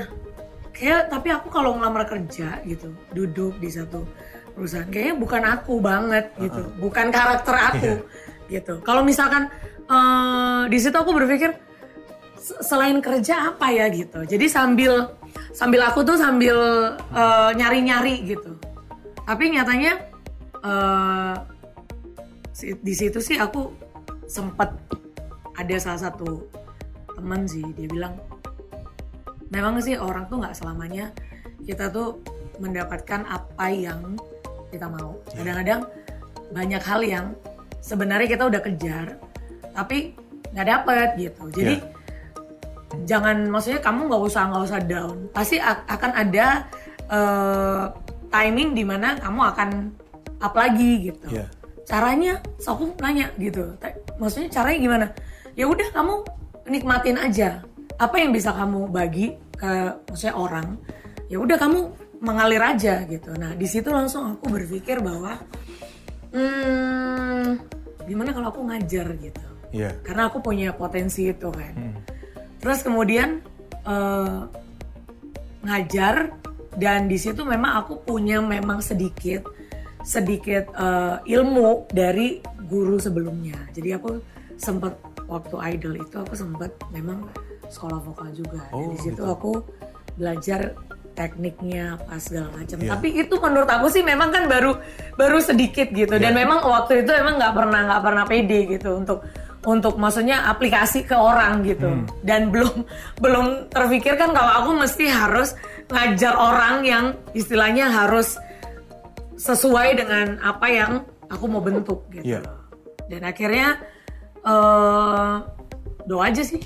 kayak 0.74 1.06
tapi 1.08 1.30
aku 1.30 1.46
kalau 1.48 1.78
ngelamar 1.78 2.04
kerja 2.04 2.58
gitu 2.66 2.90
duduk 3.14 3.54
di 3.62 3.70
satu 3.70 4.02
perusahaan 4.52 4.90
kayaknya 4.90 5.14
bukan 5.14 5.42
aku 5.46 5.78
banget 5.78 6.34
gitu. 6.36 6.62
Bukan 6.82 7.14
karakter 7.14 7.54
aku 7.54 7.92
gitu. 8.50 8.82
Kalau 8.82 9.06
misalkan 9.06 9.46
eh, 9.86 10.62
di 10.66 10.78
situ 10.82 10.94
aku 10.94 11.14
berpikir 11.14 11.54
"Se- 12.36 12.60
selain 12.60 12.98
kerja 12.98 13.54
apa 13.54 13.70
ya 13.70 13.86
gitu? 13.88 14.26
Jadi 14.26 14.50
sambil 14.50 15.14
sambil 15.54 15.86
aku 15.86 16.02
tuh 16.02 16.18
sambil 16.18 16.58
eh, 17.14 17.50
nyari-nyari 17.54 18.26
gitu. 18.26 18.58
Tapi 19.24 19.54
nyatanya 19.54 20.02
si- 22.52 22.76
di 22.78 22.94
situ 22.94 23.18
sih 23.20 23.36
aku 23.36 23.72
sempet 24.24 24.72
ada 25.54 25.76
salah 25.78 26.10
satu 26.10 26.46
teman 27.14 27.46
sih 27.46 27.62
dia 27.78 27.86
bilang 27.86 28.18
memang 29.54 29.78
sih 29.78 29.94
orang 29.94 30.26
tuh 30.26 30.42
nggak 30.42 30.56
selamanya 30.56 31.14
kita 31.62 31.88
tuh 31.88 32.20
mendapatkan 32.58 33.26
apa 33.26 33.66
yang 33.70 34.18
kita 34.70 34.90
mau. 34.90 35.18
Kadang-kadang 35.30 35.86
banyak 36.50 36.82
hal 36.82 37.00
yang 37.02 37.26
sebenarnya 37.78 38.28
kita 38.30 38.44
udah 38.50 38.60
kejar 38.62 39.06
tapi 39.74 40.14
nggak 40.54 40.66
dapet 40.66 41.08
gitu. 41.18 41.42
Jadi 41.50 41.74
jangan 43.06 43.50
maksudnya 43.50 43.80
kamu 43.82 44.10
nggak 44.10 44.22
usah 44.22 44.42
nggak 44.50 44.64
usah 44.66 44.80
down. 44.82 45.16
Pasti 45.30 45.58
akan 45.62 46.10
ada 46.14 46.46
eh, 47.10 47.84
timing 48.30 48.74
di 48.74 48.84
mana 48.86 49.18
kamu 49.18 49.40
akan 49.54 49.70
up 50.42 50.54
lagi 50.54 51.10
gitu. 51.10 51.30
Iya. 51.30 51.46
caranya 51.84 52.40
so 52.56 52.72
aku 52.72 52.96
nanya 52.96 53.28
gitu. 53.36 53.76
Maksudnya 54.16 54.48
caranya 54.48 54.78
gimana 54.80 55.06
ya 55.54 55.66
udah 55.66 55.88
kamu 55.94 56.14
nikmatin 56.68 57.18
aja. 57.18 57.62
Apa 57.98 58.18
yang 58.18 58.34
bisa 58.34 58.50
kamu 58.50 58.90
bagi 58.90 59.38
ke 59.54 59.70
maksudnya 60.10 60.34
orang 60.34 60.78
ya 61.30 61.38
udah 61.38 61.56
kamu 61.56 61.78
mengalir 62.22 62.62
aja 62.62 63.06
gitu. 63.06 63.30
Nah 63.38 63.54
di 63.54 63.66
situ 63.66 63.90
langsung 63.90 64.34
aku 64.34 64.50
berpikir 64.50 64.98
bahwa 64.98 65.38
hmm, 66.34 67.62
gimana 68.06 68.34
kalau 68.34 68.50
aku 68.50 68.60
ngajar 68.66 69.08
gitu? 69.18 69.46
Iya. 69.74 69.90
karena 70.06 70.30
aku 70.30 70.38
punya 70.38 70.70
potensi 70.70 71.26
itu 71.26 71.50
kan. 71.50 71.98
Terus 72.62 72.86
kemudian 72.86 73.42
eh, 73.82 74.40
ngajar 75.66 76.30
dan 76.78 77.10
di 77.10 77.18
situ 77.18 77.42
memang 77.42 77.82
aku 77.82 78.06
punya 78.06 78.38
memang 78.38 78.78
sedikit 78.78 79.50
sedikit 80.06 80.70
eh, 80.78 81.16
ilmu 81.26 81.90
dari 81.90 82.38
guru 82.70 83.02
sebelumnya. 83.02 83.58
Jadi 83.74 83.88
aku 83.98 84.22
sempat 84.54 84.94
waktu 85.26 85.54
idol 85.74 85.94
itu 85.96 86.16
aku 86.16 86.34
sempat 86.34 86.70
memang 86.90 87.28
sekolah 87.66 88.00
vokal 88.00 88.28
juga 88.30 88.60
Oh, 88.70 88.92
di 88.92 88.98
situ 89.00 89.16
gitu. 89.16 89.24
aku 89.24 89.52
belajar 90.14 90.76
tekniknya 91.14 91.94
apa 91.94 92.18
segala 92.18 92.50
macam 92.52 92.76
Iya. 92.76 92.90
tapi 92.90 93.08
itu 93.14 93.34
menurut 93.38 93.70
aku 93.70 93.86
sih 93.86 94.02
memang 94.02 94.28
kan 94.28 94.50
baru 94.50 94.74
baru 95.14 95.38
sedikit 95.38 95.88
gitu 95.90 96.18
dan 96.18 96.34
Iya. 96.34 96.38
memang 96.42 96.58
waktu 96.60 97.06
itu 97.06 97.10
emang 97.14 97.38
nggak 97.38 97.54
pernah 97.54 97.80
nggak 97.86 98.02
pernah 98.02 98.24
pede 98.26 98.60
gitu 98.68 98.98
untuk 98.98 99.22
untuk 99.64 99.96
maksudnya 99.96 100.44
aplikasi 100.44 101.08
ke 101.08 101.16
orang 101.16 101.64
gitu 101.64 101.88
Hmm. 101.88 102.04
dan 102.20 102.48
belum 102.52 102.82
belum 103.16 103.46
terpikirkan 103.70 104.34
kalau 104.34 104.52
aku 104.60 104.70
mesti 104.76 105.06
harus 105.06 105.54
ngajar 105.88 106.34
orang 106.34 106.82
yang 106.82 107.04
istilahnya 107.32 107.88
harus 107.88 108.36
sesuai 109.34 109.88
dengan 109.98 110.38
apa 110.40 110.66
yang 110.68 110.92
aku 111.26 111.44
mau 111.46 111.62
bentuk 111.62 112.06
gitu 112.10 112.26
Iya. 112.26 112.40
dan 113.08 113.22
akhirnya 113.22 113.78
eh 114.44 115.34
doa 116.04 116.22
aja 116.28 116.42
sih. 116.44 116.60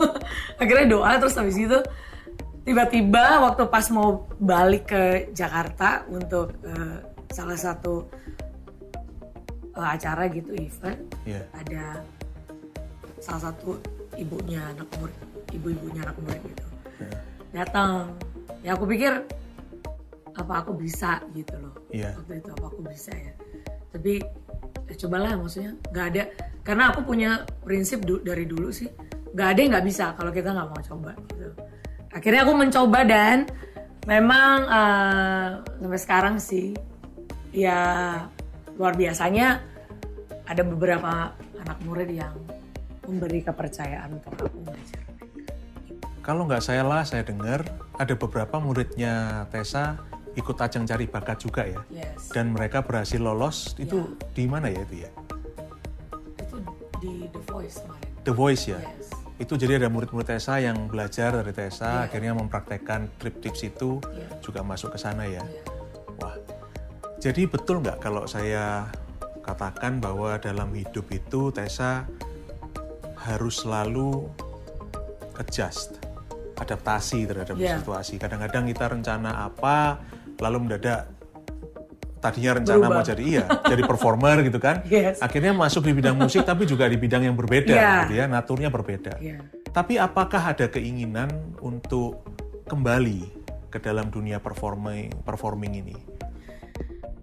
Akhirnya 0.60 0.86
doa 0.90 1.16
terus 1.22 1.38
habis 1.38 1.56
itu 1.56 1.78
tiba-tiba 2.66 3.40
waktu 3.40 3.66
pas 3.72 3.86
mau 3.90 4.28
balik 4.36 4.92
ke 4.92 5.02
Jakarta 5.32 6.04
untuk 6.10 6.52
eh, 6.66 6.98
salah 7.32 7.56
satu 7.56 8.04
eh, 9.78 9.88
acara 9.88 10.28
gitu 10.28 10.52
event 10.54 11.00
Iya. 11.24 11.42
ada 11.56 11.84
salah 13.20 13.52
satu 13.52 13.76
ibunya 14.16 14.60
anak 14.72 14.88
murid 14.96 15.18
ibu-ibunya 15.52 16.00
anak 16.04 16.16
murid 16.24 16.40
gitu. 16.44 16.66
Datang. 17.52 18.14
Ya 18.60 18.76
aku 18.76 18.84
pikir 18.86 19.24
apa 20.36 20.62
aku 20.64 20.72
bisa 20.76 21.20
gitu 21.36 21.54
loh. 21.60 21.74
Iya. 21.90 22.16
waktu 22.16 22.40
itu 22.40 22.48
apa 22.54 22.64
aku 22.68 22.80
bisa 22.86 23.12
ya. 23.12 23.32
Tapi 23.90 24.22
ya 24.88 24.94
cobalah 25.00 25.32
maksudnya 25.36 25.72
nggak 25.90 26.06
ada 26.14 26.22
karena 26.62 26.92
aku 26.92 27.04
punya 27.04 27.44
prinsip 27.64 28.04
du- 28.04 28.22
dari 28.22 28.44
dulu 28.44 28.68
sih 28.70 28.88
nggak 29.30 29.48
ada 29.48 29.58
yang 29.58 29.70
nggak 29.78 29.86
bisa 29.86 30.04
kalau 30.18 30.30
kita 30.34 30.50
nggak 30.50 30.68
mau 30.68 30.82
coba 30.82 31.12
gitu 31.32 31.50
akhirnya 32.10 32.40
aku 32.42 32.54
mencoba 32.58 33.00
dan 33.06 33.36
memang 34.08 34.56
eh, 34.66 35.48
sampai 35.80 36.00
sekarang 36.00 36.36
sih 36.42 36.74
ya 37.50 37.78
luar 38.78 38.96
biasanya 38.96 39.60
ada 40.50 40.62
beberapa 40.66 41.36
anak 41.62 41.78
murid 41.86 42.10
yang 42.10 42.34
memberi 43.06 43.42
kepercayaan 43.42 44.18
untuk 44.18 44.34
aku 44.34 44.58
ngajar. 44.66 45.02
Kalau 46.20 46.46
nggak 46.46 46.62
saya 46.62 46.82
lah, 46.86 47.02
saya 47.02 47.26
dengar 47.26 47.66
ada 47.98 48.14
beberapa 48.14 48.58
muridnya 48.58 49.46
Tessa 49.50 49.98
ikut 50.38 50.56
ajang 50.58 50.86
cari 50.86 51.10
bakat 51.10 51.42
juga 51.42 51.66
ya. 51.66 51.80
Yes. 51.90 52.30
Dan 52.30 52.54
mereka 52.54 52.86
berhasil 52.86 53.18
lolos. 53.18 53.74
Itu 53.78 54.14
di 54.34 54.46
mana 54.46 54.70
ya 54.70 54.82
itu 54.86 55.06
ya? 55.06 55.10
Di 57.00 57.26
The 57.32 57.42
Voice 57.48 57.76
kemarin. 57.80 58.08
The 58.22 58.34
Voice 58.36 58.64
ya. 58.68 58.78
Yes. 58.78 59.08
Itu 59.40 59.56
jadi 59.56 59.80
ada 59.80 59.88
murid-murid 59.88 60.28
Tessa 60.28 60.60
yang 60.60 60.84
belajar 60.86 61.32
dari 61.32 61.52
Tessa, 61.56 62.04
akhirnya 62.04 62.36
mempraktekkan 62.36 63.08
trip-tips 63.16 63.64
itu 63.64 63.96
Iya. 64.12 64.28
juga 64.44 64.60
masuk 64.60 64.92
ke 64.92 64.98
sana 65.00 65.24
ya. 65.24 65.40
Iya. 65.40 65.62
Wah, 66.20 66.36
jadi 67.16 67.48
betul 67.48 67.80
nggak 67.80 68.04
kalau 68.04 68.28
saya 68.28 68.84
katakan 69.40 69.96
bahwa 69.96 70.36
dalam 70.36 70.68
hidup 70.76 71.08
itu 71.08 71.48
Tessa 71.56 72.04
harus 73.16 73.64
selalu 73.64 74.28
adjust, 75.40 75.96
adaptasi 76.60 77.24
terhadap 77.24 77.56
Iya. 77.56 77.80
situasi. 77.80 78.20
Kadang-kadang 78.20 78.68
kita 78.68 78.92
rencana 78.92 79.48
apa, 79.48 80.04
lalu 80.36 80.68
mendadak 80.68 81.08
tadinya 82.20 82.60
rencana 82.60 82.76
Berubah. 82.84 82.96
mau 83.00 83.02
jadi 83.02 83.22
iya, 83.24 83.44
jadi 83.64 83.82
performer 83.82 84.36
gitu 84.44 84.60
kan. 84.60 84.84
Yes. 84.92 85.18
Akhirnya 85.24 85.56
masuk 85.56 85.88
di 85.88 85.92
bidang 85.96 86.14
musik 86.14 86.44
tapi 86.44 86.68
juga 86.68 86.84
di 86.86 87.00
bidang 87.00 87.24
yang 87.24 87.34
berbeda 87.34 87.72
Iya. 87.72 87.92
gitu 88.06 88.14
ya, 88.20 88.24
naturnya 88.28 88.68
berbeda. 88.68 89.16
Iya. 89.18 89.40
Tapi 89.72 89.96
apakah 89.96 90.52
ada 90.52 90.68
keinginan 90.68 91.32
untuk 91.58 92.20
kembali 92.68 93.20
ke 93.72 93.80
dalam 93.80 94.12
dunia 94.12 94.36
performing 94.38 95.10
performing 95.24 95.80
ini? 95.80 95.96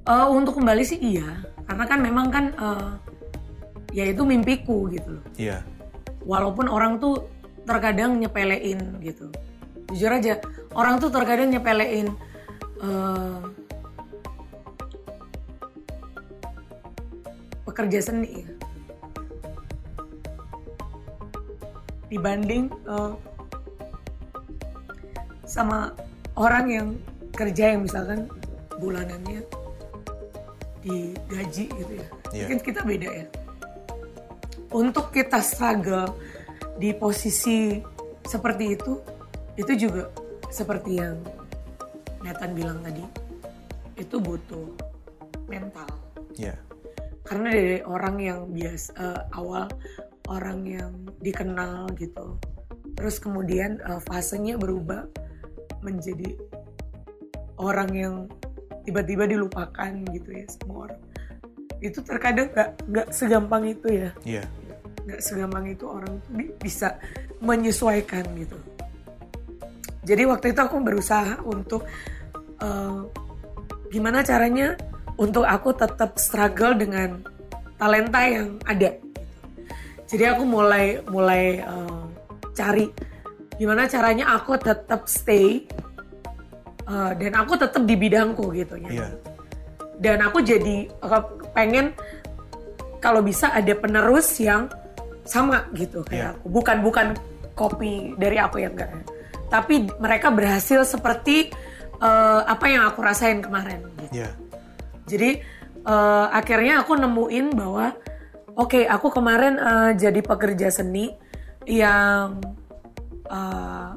Eh, 0.08 0.28
untuk 0.28 0.58
kembali 0.58 0.82
sih 0.82 0.98
iya, 0.98 1.44
karena 1.68 1.84
kan 1.86 2.00
memang 2.00 2.28
kan 2.32 2.46
eh, 2.56 2.92
ya 3.94 4.04
itu 4.08 4.24
mimpiku 4.24 4.88
gitu 4.90 5.20
loh. 5.20 5.26
Iya. 5.38 5.62
Walaupun 6.24 6.68
orang 6.68 6.98
tuh 6.98 7.28
terkadang 7.68 8.16
nyepelein 8.18 9.04
gitu. 9.04 9.28
Jujur 9.92 10.12
aja, 10.12 10.40
orang 10.74 11.00
tuh 11.00 11.12
terkadang 11.12 11.52
nyepelein 11.52 12.08
eh, 12.80 13.38
pekerja 17.78 18.10
seni 18.10 18.42
ya. 18.42 18.50
Dibanding 22.10 22.74
eh, 22.74 23.14
sama 25.46 25.94
orang 26.34 26.66
yang 26.74 26.88
kerja 27.38 27.78
yang 27.78 27.86
misalkan 27.86 28.26
bulanannya 28.82 29.46
digaji 30.82 31.70
gitu 31.70 31.94
ya. 32.02 32.08
Iya. 32.34 32.50
Mungkin 32.50 32.60
kita 32.66 32.82
beda 32.82 33.10
ya. 33.14 33.26
Untuk 34.74 35.14
kita 35.14 35.38
struggle 35.46 36.18
di 36.82 36.98
posisi 36.98 37.78
seperti 38.26 38.74
itu, 38.74 38.98
itu 39.54 39.74
juga 39.78 40.10
seperti 40.50 40.98
yang 40.98 41.22
Nathan 42.26 42.58
bilang 42.58 42.82
tadi, 42.82 43.06
itu 44.02 44.18
butuh 44.18 44.66
mental. 45.46 45.86
Iya. 46.34 46.67
Karena 47.28 47.52
dari 47.52 47.80
orang 47.84 48.16
yang 48.24 48.40
biasa 48.50 48.90
eh, 48.96 49.22
awal 49.36 49.68
orang 50.32 50.60
yang 50.64 50.92
dikenal 51.20 51.92
gitu, 52.00 52.40
terus 52.96 53.20
kemudian 53.20 53.84
eh, 53.84 54.00
fasenya 54.08 54.56
berubah 54.56 55.04
menjadi 55.84 56.40
orang 57.60 57.92
yang 57.92 58.16
tiba-tiba 58.88 59.28
dilupakan 59.28 59.92
gitu 60.16 60.30
ya 60.32 60.48
semua 60.48 60.88
orang. 60.88 61.02
Itu 61.84 62.00
terkadang 62.02 62.48
nggak 62.56 62.70
nggak 62.88 63.08
segampang 63.12 63.64
itu 63.68 63.88
ya 63.92 64.10
Iya. 64.24 64.44
nggak 65.04 65.22
segampang 65.22 65.66
itu 65.68 65.84
orang 65.88 66.20
tuh 66.24 66.32
bisa 66.64 66.96
menyesuaikan 67.40 68.24
gitu. 68.40 68.58
Jadi 70.08 70.24
waktu 70.24 70.56
itu 70.56 70.60
aku 70.64 70.80
berusaha 70.80 71.44
untuk 71.44 71.84
eh, 72.64 73.00
gimana 73.92 74.24
caranya 74.24 74.76
untuk 75.18 75.44
aku 75.44 75.74
tetap 75.74 76.16
struggle 76.22 76.78
dengan 76.78 77.22
talenta 77.78 78.22
yang 78.26 78.58
ada. 78.66 78.94
Jadi 80.08 80.24
aku 80.24 80.48
mulai 80.48 81.02
mulai 81.10 81.60
eh, 81.62 82.04
cari 82.56 82.90
gimana 83.58 83.90
caranya 83.90 84.34
aku 84.38 84.58
tetap 84.58 85.10
stay 85.10 85.66
eh, 86.86 87.12
dan 87.18 87.34
aku 87.38 87.54
tetap 87.58 87.82
di 87.86 87.94
bidangku 87.98 88.54
gitu 88.54 88.78
ya 88.82 88.90
Iya. 88.90 89.08
dan 89.98 90.18
aku 90.22 90.46
jadi 90.46 90.86
uh, 91.02 91.26
pengen 91.58 91.90
kalau 93.02 93.26
bisa 93.26 93.50
ada 93.50 93.74
penerus 93.74 94.38
yang 94.38 94.70
sama 95.26 95.66
gitu 95.74 96.06
kayak 96.06 96.38
aku 96.38 96.48
bukan 96.54 96.78
bukan 96.86 97.08
kopi 97.58 98.14
dari 98.22 98.38
aku 98.38 98.62
ya 98.62 98.70
enggak 98.70 98.94
tapi 99.50 99.90
mereka 99.98 100.30
berhasil 100.30 100.86
seperti 100.86 101.50
uh, 101.98 102.46
apa 102.46 102.66
yang 102.70 102.86
aku 102.86 103.00
rasain 103.02 103.42
kemarin 103.42 103.82
gitu. 104.06 104.22
Iya. 104.22 104.30
Jadi 105.08 105.42
uh, 105.88 106.30
akhirnya 106.30 106.84
aku 106.84 107.00
nemuin 107.00 107.56
bahwa 107.56 107.96
oke 108.54 108.84
aku 108.86 109.08
kemarin 109.10 109.56
uh, 109.58 109.92
jadi 109.96 110.20
pekerja 110.20 110.70
seni 110.70 111.16
yang 111.64 112.44
uh, 113.32 113.96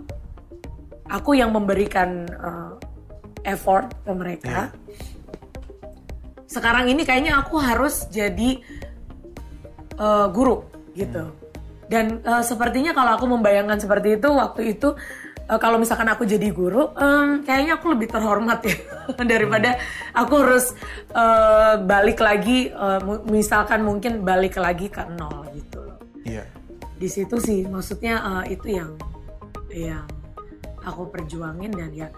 aku 1.10 1.34
yang 1.34 1.50
memberikan 1.50 2.30
uh, 2.38 2.78
effort 3.44 3.90
ke 4.04 4.12
mereka. 4.12 4.58
Sekarang 6.50 6.90
ini 6.90 7.06
kayaknya 7.06 7.38
aku 7.38 7.62
harus 7.62 8.10
jadi 8.10 8.58
eh, 9.94 10.26
guru 10.34 10.66
gitu. 10.98 11.30
Dan 11.86 12.22
eh, 12.22 12.42
sepertinya 12.42 12.90
kalau 12.90 13.14
aku 13.18 13.26
membayangkan 13.30 13.78
seperti 13.78 14.18
itu 14.18 14.28
waktu 14.34 14.74
itu 14.74 14.94
eh, 15.50 15.58
kalau 15.58 15.76
misalkan 15.76 16.06
aku 16.06 16.22
jadi 16.22 16.48
guru, 16.50 16.94
em, 16.94 17.42
kayaknya 17.42 17.76
aku 17.76 17.90
lebih 17.90 18.08
terhormat 18.08 18.62
ya 18.62 18.76
daripada 19.32 19.76
aku 20.12 20.34
harus 20.38 20.72
eh, 21.10 21.74
balik 21.82 22.18
lagi, 22.18 22.70
mu- 23.02 23.26
misalkan 23.26 23.82
mungkin 23.82 24.22
balik 24.22 24.54
lagi 24.56 24.86
ke 24.86 25.02
nol 25.10 25.50
gitu. 25.52 25.82
Iya. 26.22 26.46
Di 26.94 27.08
situ 27.08 27.36
sih, 27.36 27.66
maksudnya 27.66 28.14
eh, 28.46 28.54
itu 28.54 28.70
yang 28.70 28.94
yang 29.68 30.06
aku 30.80 31.06
perjuangin 31.08 31.70
dan 31.70 31.90
ya 31.90 32.08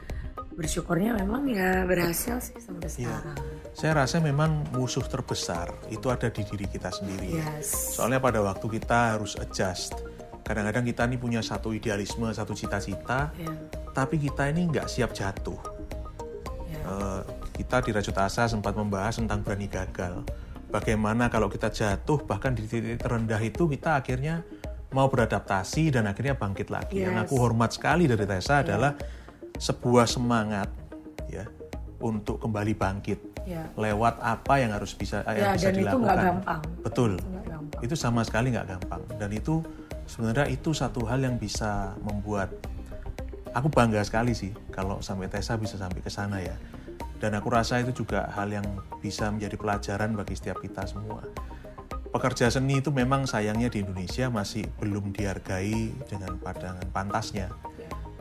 bersyukurnya 0.53 1.17
memang 1.17 1.49
ya 1.49 1.83
berhasil 1.83 2.37
sih 2.39 2.61
sampai 2.61 2.85
Iya. 2.93 3.09
sekarang. 3.09 3.39
Saya 3.73 3.93
rasa 3.97 4.21
memang 4.21 4.69
musuh 4.71 5.01
terbesar 5.03 5.73
itu 5.89 6.13
ada 6.13 6.29
di 6.29 6.45
diri 6.45 6.69
kita 6.69 6.93
sendiri. 6.93 7.41
Yes. 7.41 7.97
Soalnya 7.97 8.21
pada 8.21 8.45
waktu 8.45 8.69
kita 8.69 9.17
harus 9.17 9.33
adjust. 9.41 9.97
Kadang-kadang 10.43 10.85
kita 10.85 11.03
ini 11.07 11.17
punya 11.17 11.41
satu 11.41 11.71
idealisme, 11.71 12.27
satu 12.29 12.53
cita-cita, 12.53 13.31
Ya, 13.35 13.53
tapi 13.93 14.19
kita 14.19 14.47
ini 14.47 14.67
nggak 14.67 14.87
siap 14.87 15.11
jatuh. 15.11 15.59
ya. 16.67 16.81
Eh, 16.81 17.21
kita 17.55 17.81
di 17.81 17.91
Rajut 17.91 18.17
Asa 18.17 18.47
sempat 18.47 18.73
membahas 18.73 19.17
tentang 19.17 19.41
berani 19.41 19.67
gagal. 19.67 20.25
Bagaimana 20.69 21.29
kalau 21.29 21.47
kita 21.47 21.69
jatuh, 21.69 22.23
bahkan 22.23 22.53
di 22.53 22.65
titik 22.65 22.97
terendah 22.99 23.39
itu 23.39 23.69
kita 23.69 23.97
akhirnya 23.97 24.41
mau 24.91 25.07
beradaptasi 25.07 25.89
dan 25.91 26.05
akhirnya 26.07 26.33
bangkit 26.33 26.69
lagi. 26.69 27.01
Yang 27.01 27.15
Yes. 27.15 27.23
aku 27.23 27.35
hormat 27.39 27.71
sekali 27.71 28.05
dari 28.05 28.25
Tessa 28.25 28.61
adalah 28.61 28.97
sebuah 29.55 30.05
semangat 30.07 30.69
ya 31.29 31.45
untuk 31.99 32.41
kembali 32.41 32.73
bangkit 32.73 33.21
Ya. 33.43 33.69
lewat 33.75 34.17
apa 34.19 34.55
yang 34.59 34.71
harus 34.71 34.93
bisa 34.93 35.21
eh, 35.25 35.39
yang 35.39 35.51
Ya, 35.51 35.53
bisa 35.53 35.65
dan 35.65 35.73
itu 35.73 35.81
dilakukan. 35.83 36.03
nggak 36.03 36.19
gampang. 36.25 36.61
Betul. 36.81 37.13
Nggak 37.17 37.45
gampang. 37.47 37.81
Itu 37.83 37.95
sama 37.95 38.21
sekali 38.23 38.47
nggak 38.51 38.67
gampang. 38.69 39.03
Dan 39.17 39.31
itu 39.31 39.55
sebenarnya 40.07 40.51
itu 40.51 40.75
satu 40.75 41.07
hal 41.07 41.23
yang 41.23 41.37
bisa 41.39 41.95
membuat 42.03 42.53
aku 43.53 43.69
bangga 43.69 44.01
sekali 44.03 44.33
sih 44.33 44.53
kalau 44.73 45.05
sampai 45.05 45.29
Tessa 45.29 45.61
bisa 45.61 45.77
sampai 45.77 46.01
ke 46.01 46.11
sana 46.11 46.41
ya. 46.41 46.57
Dan 47.23 47.39
aku 47.39 47.55
rasa 47.55 47.79
itu 47.79 48.03
juga 48.03 48.27
hal 48.35 48.51
yang 48.51 48.67
bisa 48.99 49.31
menjadi 49.31 49.55
pelajaran 49.55 50.19
bagi 50.19 50.35
setiap 50.35 50.59
kita 50.59 50.83
semua. 50.91 51.23
Pekerja 52.11 52.51
seni 52.51 52.83
itu 52.83 52.91
memang 52.91 53.31
sayangnya 53.31 53.71
di 53.71 53.81
Indonesia 53.87 54.27
masih 54.27 54.67
belum 54.83 55.15
dihargai 55.15 55.95
dengan 56.11 56.35
pandangan 56.43 56.85
pantasnya. 56.91 57.49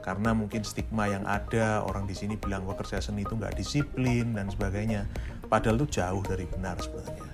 Karena 0.05 0.37
mungkin 0.37 0.61
stigma 0.61 1.09
yang 1.09 1.25
ada, 1.25 1.81
orang 1.81 2.05
di 2.05 2.13
sini 2.13 2.37
bilang 2.37 2.65
pekerja 2.65 3.01
seni 3.01 3.25
itu 3.25 3.33
nggak 3.33 3.57
disiplin 3.57 4.37
dan 4.37 4.53
sebagainya. 4.53 5.09
Padahal 5.49 5.81
itu 5.81 5.97
jauh 5.97 6.21
dari 6.21 6.45
benar 6.45 6.77
sebenarnya. 6.77 7.25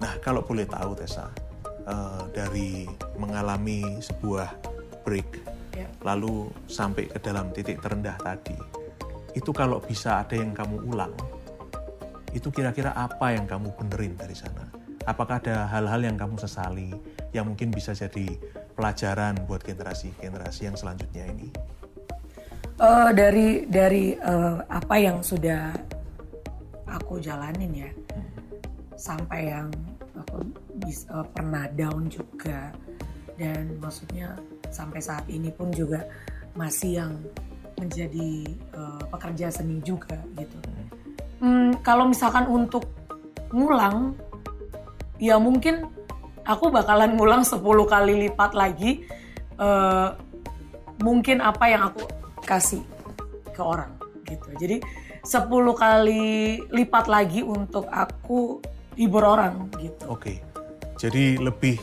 Nah, 0.00 0.12
kalau 0.22 0.46
boleh 0.46 0.70
tahu 0.70 0.94
Tessa, 0.98 1.30
eh, 1.86 2.22
dari 2.30 2.86
mengalami 3.16 4.00
sebuah 4.00 4.52
break, 5.04 5.42
Ya. 5.76 5.88
lalu 6.00 6.48
sampai 6.66 7.08
ke 7.10 7.20
dalam 7.20 7.52
titik 7.52 7.84
terendah 7.84 8.16
tadi, 8.20 8.56
itu 9.36 9.52
kalau 9.52 9.80
bisa 9.84 10.24
ada 10.24 10.32
yang 10.32 10.56
kamu 10.56 10.88
ulang, 10.88 11.12
itu 12.32 12.48
kira-kira 12.48 12.96
apa 12.96 13.36
yang 13.36 13.44
kamu 13.44 13.72
benerin 13.76 14.16
dari 14.16 14.32
sana? 14.32 14.68
Apakah 15.04 15.38
ada 15.38 15.68
hal-hal 15.70 16.02
yang 16.02 16.16
kamu 16.18 16.40
sesali, 16.40 16.90
yang 17.30 17.46
mungkin 17.46 17.70
bisa 17.70 17.92
jadi 17.94 18.40
pelajaran 18.74 19.36
buat 19.46 19.62
generasi-generasi 19.62 20.66
yang 20.66 20.76
selanjutnya 20.76 21.24
ini? 21.30 21.48
Eh, 22.76 23.10
dari 23.16 23.64
dari 23.64 24.12
eh, 24.16 24.56
apa 24.68 24.96
yang 25.00 25.24
sudah 25.24 25.72
aku 26.84 27.20
jalanin 27.20 27.72
ya, 27.72 27.90
sampai 29.00 29.48
yang 29.52 29.68
aku 30.12 30.44
bis- 30.84 31.08
eh, 31.08 31.26
pernah 31.32 31.68
down 31.72 32.08
juga 32.12 32.72
dan 33.36 33.76
maksudnya 33.80 34.36
sampai 34.72 35.00
saat 35.00 35.24
ini 35.28 35.52
pun 35.52 35.68
juga 35.72 36.04
masih 36.56 37.04
yang 37.04 37.12
menjadi 37.76 38.48
eh, 38.52 39.02
pekerja 39.12 39.52
seni 39.52 39.80
juga 39.84 40.16
gitu. 40.36 40.56
Hmm, 41.40 41.76
kalau 41.84 42.08
misalkan 42.08 42.48
untuk 42.48 42.88
ngulang, 43.52 44.16
ya 45.20 45.36
mungkin 45.36 45.84
aku 46.48 46.72
bakalan 46.72 47.12
ngulang 47.14 47.44
10 47.44 47.60
kali 47.84 48.28
lipat 48.28 48.56
lagi 48.56 49.04
eh, 49.60 50.08
mungkin 51.04 51.44
apa 51.44 51.64
yang 51.68 51.92
aku 51.92 52.08
kasih 52.48 52.80
ke 53.52 53.60
orang 53.60 53.92
gitu. 54.24 54.48
Jadi 54.56 54.76
10 55.26 55.52
kali 55.76 56.24
lipat 56.72 57.06
lagi 57.10 57.44
untuk 57.44 57.84
aku 57.92 58.64
hibur 58.96 59.24
orang 59.26 59.68
gitu. 59.76 60.08
Oke. 60.08 60.40
Jadi 60.96 61.36
lebih 61.36 61.76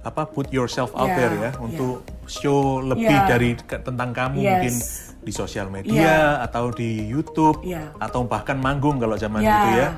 apa 0.00 0.24
put 0.24 0.48
yourself 0.48 0.96
out 0.96 1.06
Ya, 1.06 1.16
there 1.16 1.36
ya 1.36 1.50
untuk 1.60 2.00
show 2.24 2.80
lebih 2.80 3.04
Ya. 3.12 3.28
dari 3.28 3.52
ke- 3.52 3.84
tentang 3.84 4.16
kamu 4.16 4.40
Yes. 4.40 4.48
mungkin 4.48 4.74
di 5.20 5.32
sosial 5.34 5.68
media 5.68 6.40
atau 6.40 6.72
di 6.72 7.04
YouTube 7.04 7.60
Ya. 7.62 7.92
atau 8.00 8.24
bahkan 8.24 8.56
manggung 8.56 8.96
kalau 8.96 9.14
zaman 9.14 9.44
Ya. 9.44 9.52
itu 9.52 9.68
ya. 9.76 9.88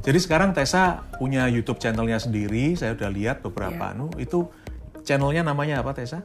Jadi 0.00 0.18
sekarang 0.22 0.54
Tessa 0.54 1.02
punya 1.18 1.50
YouTube 1.50 1.76
channelnya 1.76 2.16
sendiri. 2.16 2.72
Saya 2.72 2.94
udah 2.94 3.10
lihat 3.10 3.42
beberapa 3.42 3.90
Ya. 3.90 3.92
anu 3.92 4.08
itu 4.16 4.46
channelnya 5.02 5.42
namanya 5.42 5.82
apa 5.82 5.92
Tessa? 5.92 6.22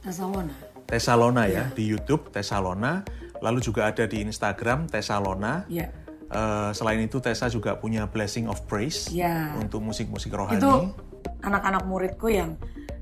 Tasawona. 0.00 0.54
Tessalona 0.86 1.44
ya 1.46 1.68
di 1.70 1.86
YouTube 1.86 2.30
Tessalona. 2.30 3.02
Lalu 3.40 3.58
juga 3.60 3.88
ada 3.88 4.04
di 4.06 4.22
Instagram 4.22 4.86
Tessalona. 4.86 5.64
Ya. 5.66 5.90
Eh, 6.30 6.70
selain 6.72 7.02
itu 7.02 7.18
Tessa 7.18 7.50
juga 7.50 7.74
punya 7.74 8.06
Blessing 8.06 8.46
of 8.46 8.62
Praise 8.64 9.10
Ya. 9.10 9.50
untuk 9.58 9.82
musik-musik 9.82 10.30
rohani. 10.30 10.62
Itu 10.62 10.94
anak-anak 11.42 11.82
muridku 11.88 12.28
yang 12.32 12.56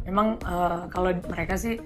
memang 0.07 0.41
eh, 0.41 0.83
kalau 0.89 1.11
mereka 1.29 1.59
sih 1.59 1.77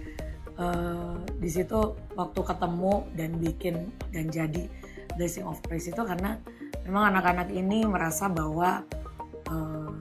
eh, 0.57 1.15
di 1.39 1.51
situ 1.51 1.97
waktu 2.15 2.41
ketemu 2.41 2.95
dan 3.19 3.31
bikin 3.41 3.75
dan 4.15 4.31
jadi 4.31 4.69
blessing 5.17 5.45
of 5.45 5.61
praise 5.65 5.89
itu 5.89 6.03
karena 6.03 6.39
memang 6.87 7.15
anak-anak 7.15 7.49
ini 7.53 7.85
merasa 7.85 8.31
bahwa 8.31 8.85
eh, 9.51 9.93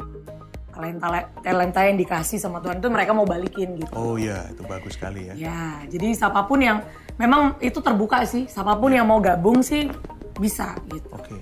talenta 0.71 1.07
talenta 1.43 1.81
yang 1.83 1.97
dikasih 1.99 2.39
sama 2.39 2.63
Tuhan 2.63 2.79
itu 2.79 2.89
mereka 2.89 3.11
mau 3.11 3.27
balikin 3.27 3.77
gitu. 3.77 3.91
Oh 3.93 4.15
iya, 4.15 4.47
itu 4.49 4.63
bagus 4.65 4.95
sekali 4.95 5.29
ya. 5.29 5.33
Ya, 5.35 5.63
jadi 5.91 6.15
siapa 6.15 6.47
pun 6.47 6.63
yang 6.63 6.81
memang 7.19 7.59
itu 7.59 7.83
terbuka 7.83 8.23
sih, 8.23 8.47
siapa 8.47 8.79
pun 8.79 8.95
yang 8.95 9.05
mau 9.05 9.19
gabung 9.19 9.61
sih 9.61 9.91
bisa 10.39 10.73
gitu. 10.89 11.11
Oke. 11.11 11.37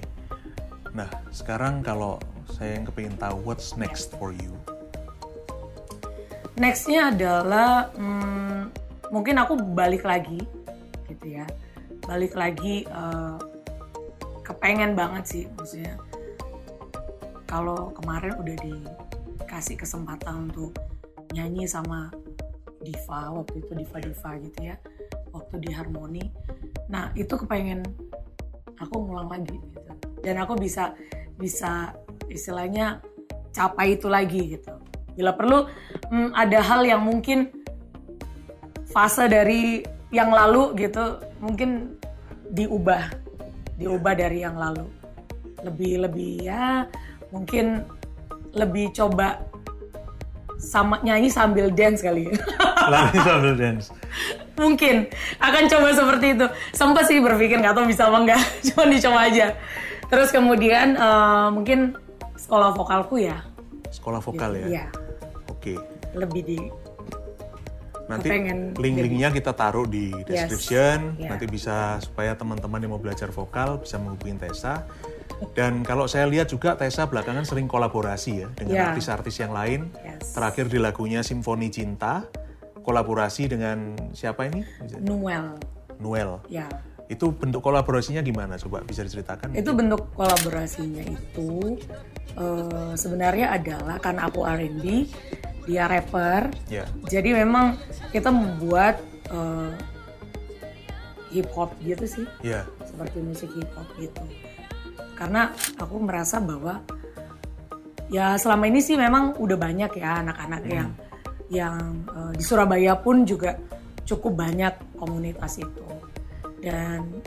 Nah, 0.92 1.08
sekarang 1.30 1.86
kalau 1.86 2.18
saya 2.50 2.82
yang 2.82 2.86
kepingin 2.90 3.16
tahu 3.16 3.38
what's 3.46 3.78
next 3.78 4.12
for 4.18 4.34
you. 4.34 4.58
Nextnya 6.60 7.16
adalah 7.16 7.88
hmm, 7.96 8.76
mungkin 9.16 9.40
aku 9.40 9.56
balik 9.72 10.04
lagi 10.04 10.44
gitu 11.08 11.40
ya, 11.40 11.48
balik 12.04 12.36
lagi 12.36 12.84
eh, 12.84 13.38
kepengen 14.44 14.92
banget 14.92 15.24
sih 15.24 15.44
maksudnya. 15.56 15.96
Kalau 17.48 17.96
kemarin 17.96 18.36
udah 18.36 18.60
dikasih 18.60 19.80
kesempatan 19.80 20.52
untuk 20.52 20.76
nyanyi 21.32 21.64
sama 21.64 22.12
diva 22.84 23.32
waktu 23.32 23.64
itu 23.64 23.72
diva 23.80 23.98
diva 24.04 24.32
gitu 24.44 24.60
ya, 24.60 24.76
waktu 25.32 25.64
di 25.64 25.72
harmoni. 25.72 26.28
Nah 26.92 27.16
itu 27.16 27.40
kepengen 27.40 27.88
aku 28.76 29.00
ngulang 29.00 29.32
lagi 29.32 29.56
gitu, 29.56 29.96
dan 30.28 30.44
aku 30.44 30.60
bisa 30.60 30.92
bisa 31.40 31.96
istilahnya 32.28 33.00
capai 33.56 33.96
itu 33.96 34.12
lagi 34.12 34.60
gitu. 34.60 34.76
Bila 35.20 35.36
perlu 35.36 35.68
hmm, 36.08 36.32
ada 36.32 36.64
hal 36.64 36.88
yang 36.88 37.04
mungkin 37.04 37.52
fase 38.88 39.28
dari 39.28 39.84
yang 40.16 40.32
lalu 40.32 40.80
gitu 40.80 41.20
mungkin 41.44 42.00
diubah 42.56 43.12
diubah 43.76 44.16
dari 44.16 44.48
yang 44.48 44.56
lalu. 44.56 44.88
Lebih 45.60 46.08
lebih 46.08 46.48
ya 46.48 46.88
mungkin 47.36 47.84
lebih 48.56 48.96
coba 48.96 49.44
sama 50.56 51.04
nyanyi 51.04 51.28
sambil 51.28 51.68
dance 51.68 52.00
kali 52.00 52.32
ya. 52.32 52.40
Sambil 53.28 53.54
dance. 53.60 53.92
mungkin 54.60 55.08
akan 55.40 55.64
coba 55.68 55.88
seperti 55.96 56.36
itu. 56.36 56.48
Sempat 56.72 57.08
sih 57.08 57.20
berpikir 57.20 57.60
nggak 57.60 57.76
tahu 57.76 57.92
bisa 57.92 58.08
apa 58.08 58.18
enggak 58.24 58.42
cuma 58.72 58.88
dicoba 58.88 59.20
aja. 59.28 59.48
Terus 60.08 60.32
kemudian 60.32 60.96
eh, 60.96 61.48
mungkin 61.52 61.96
sekolah 62.40 62.72
vokalku 62.72 63.20
ya. 63.20 63.44
Sekolah 63.90 64.22
vokal 64.22 64.54
ya. 64.54 64.68
Iya, 64.68 64.86
Oke. 65.60 65.76
lebih 66.16 66.42
di 66.42 66.58
Nanti 68.10 68.26
link-linknya 68.74 69.30
kita 69.30 69.54
taruh 69.54 69.86
di 69.86 70.10
description. 70.26 71.14
Iya. 71.22 71.30
Nanti 71.30 71.46
bisa 71.46 72.02
supaya 72.02 72.34
teman-teman 72.34 72.82
yang 72.82 72.98
mau 72.98 73.02
belajar 73.02 73.30
vokal 73.30 73.78
bisa 73.78 74.02
menghubungi 74.02 74.50
Tessa. 74.50 74.82
Dan 75.54 75.86
kalau 75.86 76.10
saya 76.10 76.26
lihat 76.26 76.50
juga 76.50 76.74
Tessa 76.74 77.06
belakangan 77.06 77.46
sering 77.46 77.70
kolaborasi 77.70 78.32
ya 78.42 78.48
dengan 78.58 78.74
Iya. 78.74 78.86
artis-artis 78.92 79.36
yang 79.38 79.54
lain. 79.54 79.94
Yes. 80.02 80.34
Terakhir 80.34 80.74
di 80.74 80.82
lagunya 80.82 81.22
Simfoni 81.22 81.70
Cinta, 81.70 82.26
kolaborasi 82.82 83.46
dengan 83.54 83.94
siapa 84.18 84.50
ini? 84.50 84.66
Noel 84.98 85.54
Noel. 86.02 86.42
ya 86.50 86.66
Itu 87.10 87.30
bentuk 87.34 87.62
kolaborasinya 87.62 88.22
gimana? 88.22 88.58
Coba 88.58 88.82
bisa 88.86 89.06
diceritakan? 89.06 89.54
itu 89.54 89.70
bentuk 89.70 90.10
kolaborasinya 90.18 91.06
itu 91.06 91.78
eh, 92.38 92.94
sebenarnya 92.98 93.54
adalah 93.54 94.02
karena 94.02 94.26
aku 94.30 94.46
R&B 94.46 94.86
dia 95.70 95.86
rapper. 95.86 96.50
Ya. 96.66 96.90
jadi 97.06 97.46
memang 97.46 97.78
kita 98.10 98.34
membuat 98.34 98.98
eh, 99.30 99.72
hip 101.30 101.50
hop 101.54 101.78
gitu 101.86 102.06
sih. 102.10 102.26
Ya. 102.42 102.66
seperti 102.82 103.22
musik 103.22 103.54
hip 103.54 103.70
hop 103.78 103.86
gitu. 104.02 104.26
Karena 105.14 105.54
aku 105.78 106.02
merasa 106.02 106.42
bahwa 106.42 106.82
ya 108.10 108.34
selama 108.42 108.66
ini 108.66 108.82
sih 108.82 108.98
memang 108.98 109.38
udah 109.38 109.58
banyak 109.62 109.94
ya 110.02 110.26
anak-anak 110.26 110.62
yang 110.66 110.90
yang 111.54 111.78
eh, 112.10 112.32
di 112.34 112.42
Surabaya 112.42 112.98
pun 112.98 113.22
juga 113.30 113.54
cukup 114.10 114.34
banyak 114.34 114.98
komunitas 114.98 115.62
itu. 115.62 115.86
Dan 116.60 117.24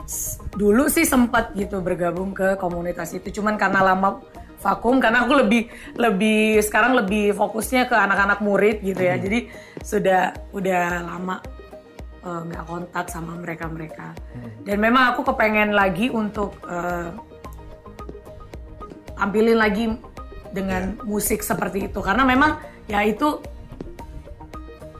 dulu 0.59 0.93
sih 0.93 1.09
sempat 1.09 1.57
gitu 1.57 1.81
bergabung 1.81 2.35
ke 2.37 2.59
komunitas 2.59 3.15
itu. 3.17 3.41
Cuman 3.41 3.57
karena 3.57 3.95
lama 3.95 4.21
vakum 4.63 5.03
karena 5.03 5.27
aku 5.27 5.35
lebih 5.43 5.67
lebih 5.99 6.63
sekarang 6.63 6.95
lebih 6.95 7.35
fokusnya 7.35 7.91
ke 7.91 7.97
anak-anak 7.99 8.39
murid 8.39 8.79
gitu 8.87 9.03
ya. 9.03 9.19
Jadi 9.19 9.51
sudah 9.83 10.31
udah 10.55 11.03
lama 11.03 11.37
eh, 12.23 12.41
nggak 12.47 12.65
kontak 12.71 13.07
sama 13.11 13.35
mereka 13.35 13.67
mereka 13.67 14.15
dan 14.63 14.79
memang 14.79 15.13
aku 15.13 15.27
kepengen 15.27 15.75
lagi 15.75 16.09
untuk 16.09 16.55
eh, 16.71 17.11
tampilin 19.19 19.59
lagi 19.59 19.85
dengan 20.55 20.95
musik 21.03 21.43
seperti 21.43 21.91
itu. 21.91 21.99
Karena 21.99 22.23
memang 22.23 22.63
ya 22.87 23.03
itu 23.03 23.43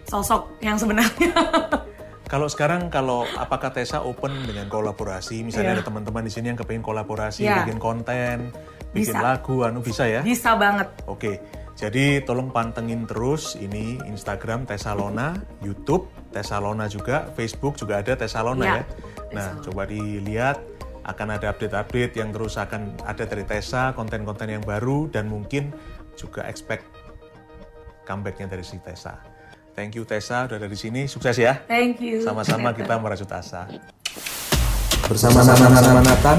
sosok 0.07 0.61
yang 0.61 0.77
sebenarnya. 0.77 1.33
Kalau 2.33 2.49
sekarang 2.49 2.89
kalau 2.89 3.29
apakah 3.37 3.77
Tessa 3.77 4.01
open 4.01 4.33
dengan 4.49 4.65
kolaborasi? 4.73 5.45
Misalnya 5.45 5.77
Iya. 5.77 5.79
ada 5.81 5.85
teman-teman 5.85 6.25
di 6.25 6.33
sini 6.33 6.49
yang 6.49 6.57
kepingin 6.57 6.81
kolaborasi, 6.81 7.45
Iya. 7.45 7.61
bikin 7.61 7.77
konten, 7.77 8.49
bikin 8.93 9.17
Bisa. 9.17 9.25
lagu, 9.25 9.65
anu 9.65 9.81
bisa 9.81 10.05
ya? 10.05 10.21
bisa 10.21 10.53
banget 10.55 10.89
Oke, 11.09 11.41
jadi 11.75 12.21
tolong 12.23 12.53
pantengin 12.53 13.09
terus 13.09 13.57
ini 13.57 13.97
Instagram 14.05 14.69
Tessalona, 14.69 15.35
YouTube 15.65 16.13
Tessalona 16.31 16.87
juga, 16.87 17.33
Facebook 17.33 17.81
juga 17.81 18.05
ada 18.05 18.13
Tessalona 18.15 18.65
Ya, 18.65 18.77
ya. 18.77 18.85
Nah, 19.33 19.49
coba 19.65 19.89
dilihat 19.89 20.61
akan 21.03 21.29
ada 21.35 21.51
update-update 21.51 22.15
yang 22.21 22.31
terus 22.31 22.55
akan 22.61 22.95
ada 23.03 23.25
dari 23.27 23.43
Tessa, 23.43 23.91
konten-konten 23.97 24.47
yang 24.47 24.63
baru 24.63 25.11
dan 25.11 25.27
mungkin 25.27 25.75
juga 26.15 26.47
expect 26.47 26.87
comebacknya 28.07 28.47
dari 28.47 28.63
si 28.63 28.79
Tessa. 28.79 29.19
Thank 29.73 29.97
you 29.97 30.05
Tessa 30.05 30.45
udah 30.47 30.61
ada 30.61 30.69
di 30.69 30.77
sini, 30.77 31.09
sukses 31.09 31.35
ya. 31.41 31.65
thank 31.65 31.99
you 31.99 32.21
Sama-sama 32.21 32.77
kita 32.77 33.01
merajut 33.01 33.29
asa. 33.33 33.67
Bersama-sama 35.09 36.01
Nathan, 36.05 36.39